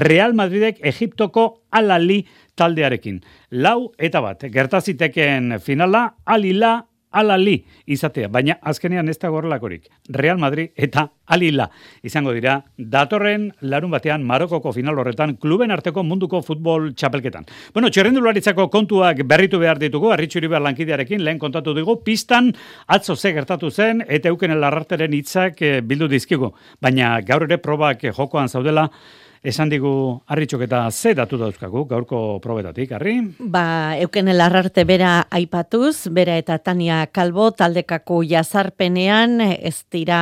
Real 0.00 0.32
Madridek 0.32 0.78
Egiptoko 0.80 1.44
Alali 1.70 2.22
taldearekin. 2.56 3.18
Lau 3.50 3.92
eta 3.98 4.22
bat 4.24 4.46
gertaziteken 4.54 5.58
finala 5.60 6.06
Alila 6.24 6.78
alali 7.10 7.56
izatea, 7.90 8.28
baina 8.28 8.56
azkenean 8.62 9.08
ez 9.08 9.18
da 9.18 9.28
gorlakorik. 9.28 9.88
Real 10.08 10.38
Madrid 10.38 10.70
eta 10.76 11.08
alila 11.26 11.68
izango 12.06 12.32
dira 12.34 12.56
datorren 12.76 13.50
larun 13.60 13.90
batean 13.90 14.24
Marokoko 14.26 14.72
final 14.72 14.98
horretan 14.98 15.36
kluben 15.36 15.70
arteko 15.70 16.02
munduko 16.06 16.42
futbol 16.42 16.90
txapelketan. 16.94 17.46
Bueno, 17.74 17.90
txerrendularitzako 17.90 18.68
kontuak 18.70 19.24
berritu 19.26 19.58
behar 19.62 19.78
ditugu, 19.78 20.12
arritxuri 20.14 20.50
behar 20.50 20.64
lankidearekin 20.68 21.24
lehen 21.24 21.38
kontatu 21.38 21.74
dugu, 21.74 22.00
pistan 22.04 22.52
atzo 22.86 23.16
ze 23.16 23.32
gertatu 23.32 23.70
zen 23.70 24.04
eta 24.08 24.28
euken 24.28 24.58
lararteren 24.60 25.14
hitzak 25.14 25.62
eh, 25.62 25.80
bildu 25.80 26.08
dizkigu. 26.08 26.52
Baina 26.80 27.20
gaur 27.26 27.46
ere 27.48 27.58
probak 27.58 28.06
jokoan 28.16 28.48
zaudela, 28.48 28.88
Esan 29.40 29.70
digu, 29.72 30.20
arritxok 30.28 30.66
eta 30.66 30.82
ze 30.92 31.14
datu 31.16 31.38
dauzkagu, 31.40 31.86
gaurko 31.88 32.18
probetatik, 32.44 32.90
arri? 32.92 33.14
Ba, 33.40 33.96
euken 33.96 34.28
elarrarte 34.28 34.82
bera 34.84 35.12
aipatuz, 35.32 36.10
bera 36.12 36.34
eta 36.36 36.58
Tania 36.60 37.06
Kalbo 37.08 37.46
taldekako 37.56 38.18
jazarpenean, 38.28 39.40
ez 39.40 39.86
dira 39.88 40.18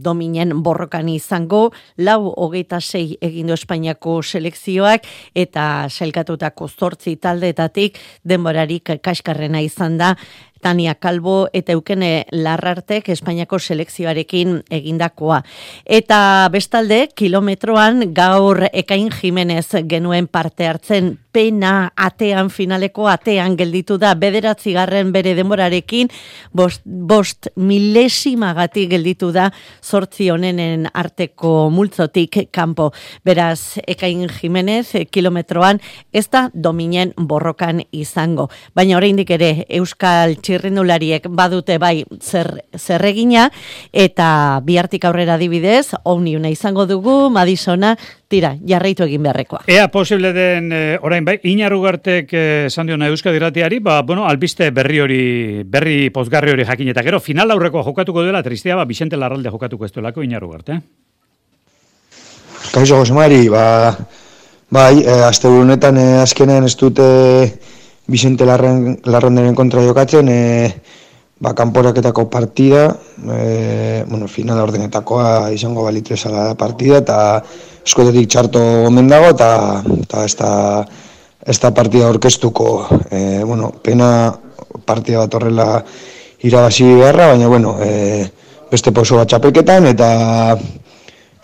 dominen 0.00 0.62
borrokan 0.64 1.10
izango, 1.12 1.74
lau 2.00 2.32
hogeita 2.32 2.80
sei 2.80 3.18
egindu 3.20 3.52
Espainiako 3.52 4.22
selekzioak, 4.22 5.04
eta 5.36 5.66
selkatutako 5.92 6.70
zortzi 6.72 7.18
taldeetatik 7.20 8.00
denborarik 8.24 8.94
kaskarrena 9.04 9.60
izan 9.60 10.00
da, 10.00 10.14
Tania 10.60 10.94
Kalbo 10.94 11.48
eta 11.52 11.72
Eukene 11.72 12.26
Larrartek 12.32 13.08
Espainiako 13.14 13.58
selekzioarekin 13.58 14.62
egindakoa. 14.70 15.42
Eta 15.84 16.48
bestalde, 16.52 17.08
kilometroan 17.14 18.12
gaur 18.14 18.64
Ekain 18.72 19.10
Jimenez 19.12 19.68
genuen 19.88 20.26
parte 20.26 20.68
hartzen 20.68 21.16
pena 21.38 21.92
atean 21.94 22.48
finaleko 22.50 23.06
atean 23.06 23.54
gelditu 23.58 23.94
da 24.02 24.10
bederatzi 24.18 24.72
garren 24.74 25.12
bere 25.14 25.36
demorarekin 25.38 26.08
bost, 26.50 26.82
bost 26.82 27.46
milesimagati 27.54 28.88
gelditu 28.90 29.30
da 29.36 29.44
sortzi 29.78 30.32
honenen 30.34 30.88
arteko 30.90 31.68
multzotik 31.70 32.40
kanpo. 32.50 32.88
Beraz, 33.22 33.78
Ekain 33.86 34.26
Jimenez 34.26 35.04
kilometroan 35.14 35.78
ez 36.10 36.26
da 36.26 36.48
dominen 36.54 37.14
borrokan 37.16 37.84
izango. 37.92 38.48
Baina 38.74 38.98
oraindik 38.98 39.30
ere 39.38 39.52
Euskal 39.78 40.34
txirrindulariek 40.42 41.30
badute 41.30 41.78
bai 41.78 42.02
zer, 42.18 42.50
zerregina 42.74 43.46
eta 43.92 44.58
bihartik 44.66 45.06
aurrera 45.06 45.38
dibidez, 45.38 45.92
omniuna 46.02 46.50
izango 46.50 46.88
dugu, 46.90 47.28
Madisona, 47.30 47.94
tira, 48.28 48.52
jarraitu 48.68 49.06
egin 49.06 49.24
beharrekoa. 49.24 49.62
Ea 49.72 49.86
posible 49.92 50.34
den 50.36 50.68
e, 50.72 50.82
orain 51.02 51.24
bai, 51.24 51.38
inarrugartek 51.48 52.32
e, 52.36 52.44
esan 52.68 52.90
diona 52.90 53.08
Euskadiratiari, 53.08 53.80
ba, 53.84 54.02
bueno, 54.02 54.26
albiste 54.28 54.68
berri 54.76 55.00
hori, 55.00 55.22
berri 55.64 56.10
pozgarri 56.14 56.52
hori 56.52 56.66
jakin 56.68 56.92
eta 56.92 57.04
gero, 57.06 57.20
final 57.24 57.50
aurreko 57.56 57.82
jokatuko 57.86 58.22
dela, 58.26 58.42
tristia, 58.44 58.76
ba, 58.76 58.84
Vicente 58.84 59.16
Larralde 59.16 59.50
jokatuko 59.50 59.88
ez 59.88 59.92
duelako 59.96 60.22
inarrugarte. 60.22 60.80
Kaixo, 62.68 63.00
Josemari, 63.00 63.48
ba, 63.48 63.64
bai, 64.76 65.00
e, 65.00 65.18
azte 65.24 65.48
burunetan 65.48 65.96
e, 65.96 66.06
azkenean 66.20 66.68
ez 66.68 66.76
dute 66.76 67.08
Vicente 68.08 68.44
Larren, 68.44 68.98
Larronderen 69.08 69.56
kontra 69.56 69.80
jokatzen, 69.84 70.28
e, 70.28 70.68
ba, 71.40 71.54
kanporaketako 71.56 72.28
partida, 72.28 72.90
e, 73.24 74.04
bueno, 74.04 74.28
final 74.28 74.60
ordenetakoa 74.66 75.48
izango 75.56 75.88
balitu 75.88 76.12
ezala 76.12 76.50
da 76.50 76.60
partida, 76.60 77.00
eta 77.00 77.18
eskotetik 77.88 78.28
txarto 78.28 78.62
omen 78.88 79.08
dago, 79.08 79.32
eta, 79.32 79.50
eta 80.02 80.24
ez 80.28 80.34
da, 80.36 80.50
ez 81.48 81.56
da 81.62 81.72
partida 81.74 82.10
orkestuko, 82.12 82.68
e, 83.08 83.40
bueno, 83.48 83.72
pena 83.84 84.10
partida 84.88 85.24
bat 85.24 85.38
horrela 85.38 85.68
irabazi 86.44 86.86
beharra, 87.00 87.32
baina, 87.32 87.48
bueno, 87.48 87.76
e, 87.80 88.26
beste 88.68 88.92
poso 88.92 89.16
bat 89.20 89.30
txapelketan, 89.32 89.88
eta 89.94 90.10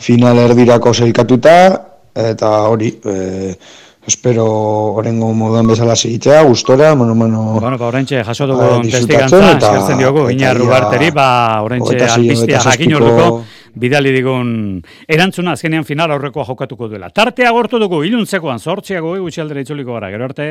final 0.04 0.42
erdirako 0.44 0.92
zeikatuta, 0.92 1.56
eta 2.14 2.52
hori, 2.68 2.92
e, 3.00 3.56
espero 4.04 4.44
orengo 5.00 5.32
moduan 5.32 5.66
bezala 5.66 5.96
segitzea, 5.96 6.42
gustora, 6.44 6.92
bueno, 6.92 7.14
bueno... 7.14 7.56
Bueno, 7.56 7.78
ba, 7.78 7.88
orentxe, 7.88 8.20
jaso 8.22 8.46
dugu 8.52 8.60
ba, 8.60 8.80
testigantza, 8.84 9.40
eskertzen 9.56 10.02
diogu, 10.02 10.28
ina 10.34 10.52
rubarteri, 10.52 11.08
ba, 11.16 11.28
orentxe, 11.64 11.96
albistea 12.04 12.60
jakin 12.68 12.98
orduko, 13.00 13.28
bidali 13.74 14.12
digun 14.14 14.54
erantzuna 15.08 15.54
azkenean 15.54 15.84
final 15.84 16.14
aurrekoa 16.14 16.46
jokatuko 16.48 16.88
duela. 16.88 17.10
Tartea 17.10 17.50
gortu 17.52 17.78
dugu, 17.82 18.02
iluntzekoan, 18.06 18.58
sortziago, 18.58 19.16
gutxi 19.20 19.44
aldera 19.44 19.64
itzuliko 19.66 19.98
gara, 19.98 20.10
gero 20.14 20.30
arte... 20.30 20.48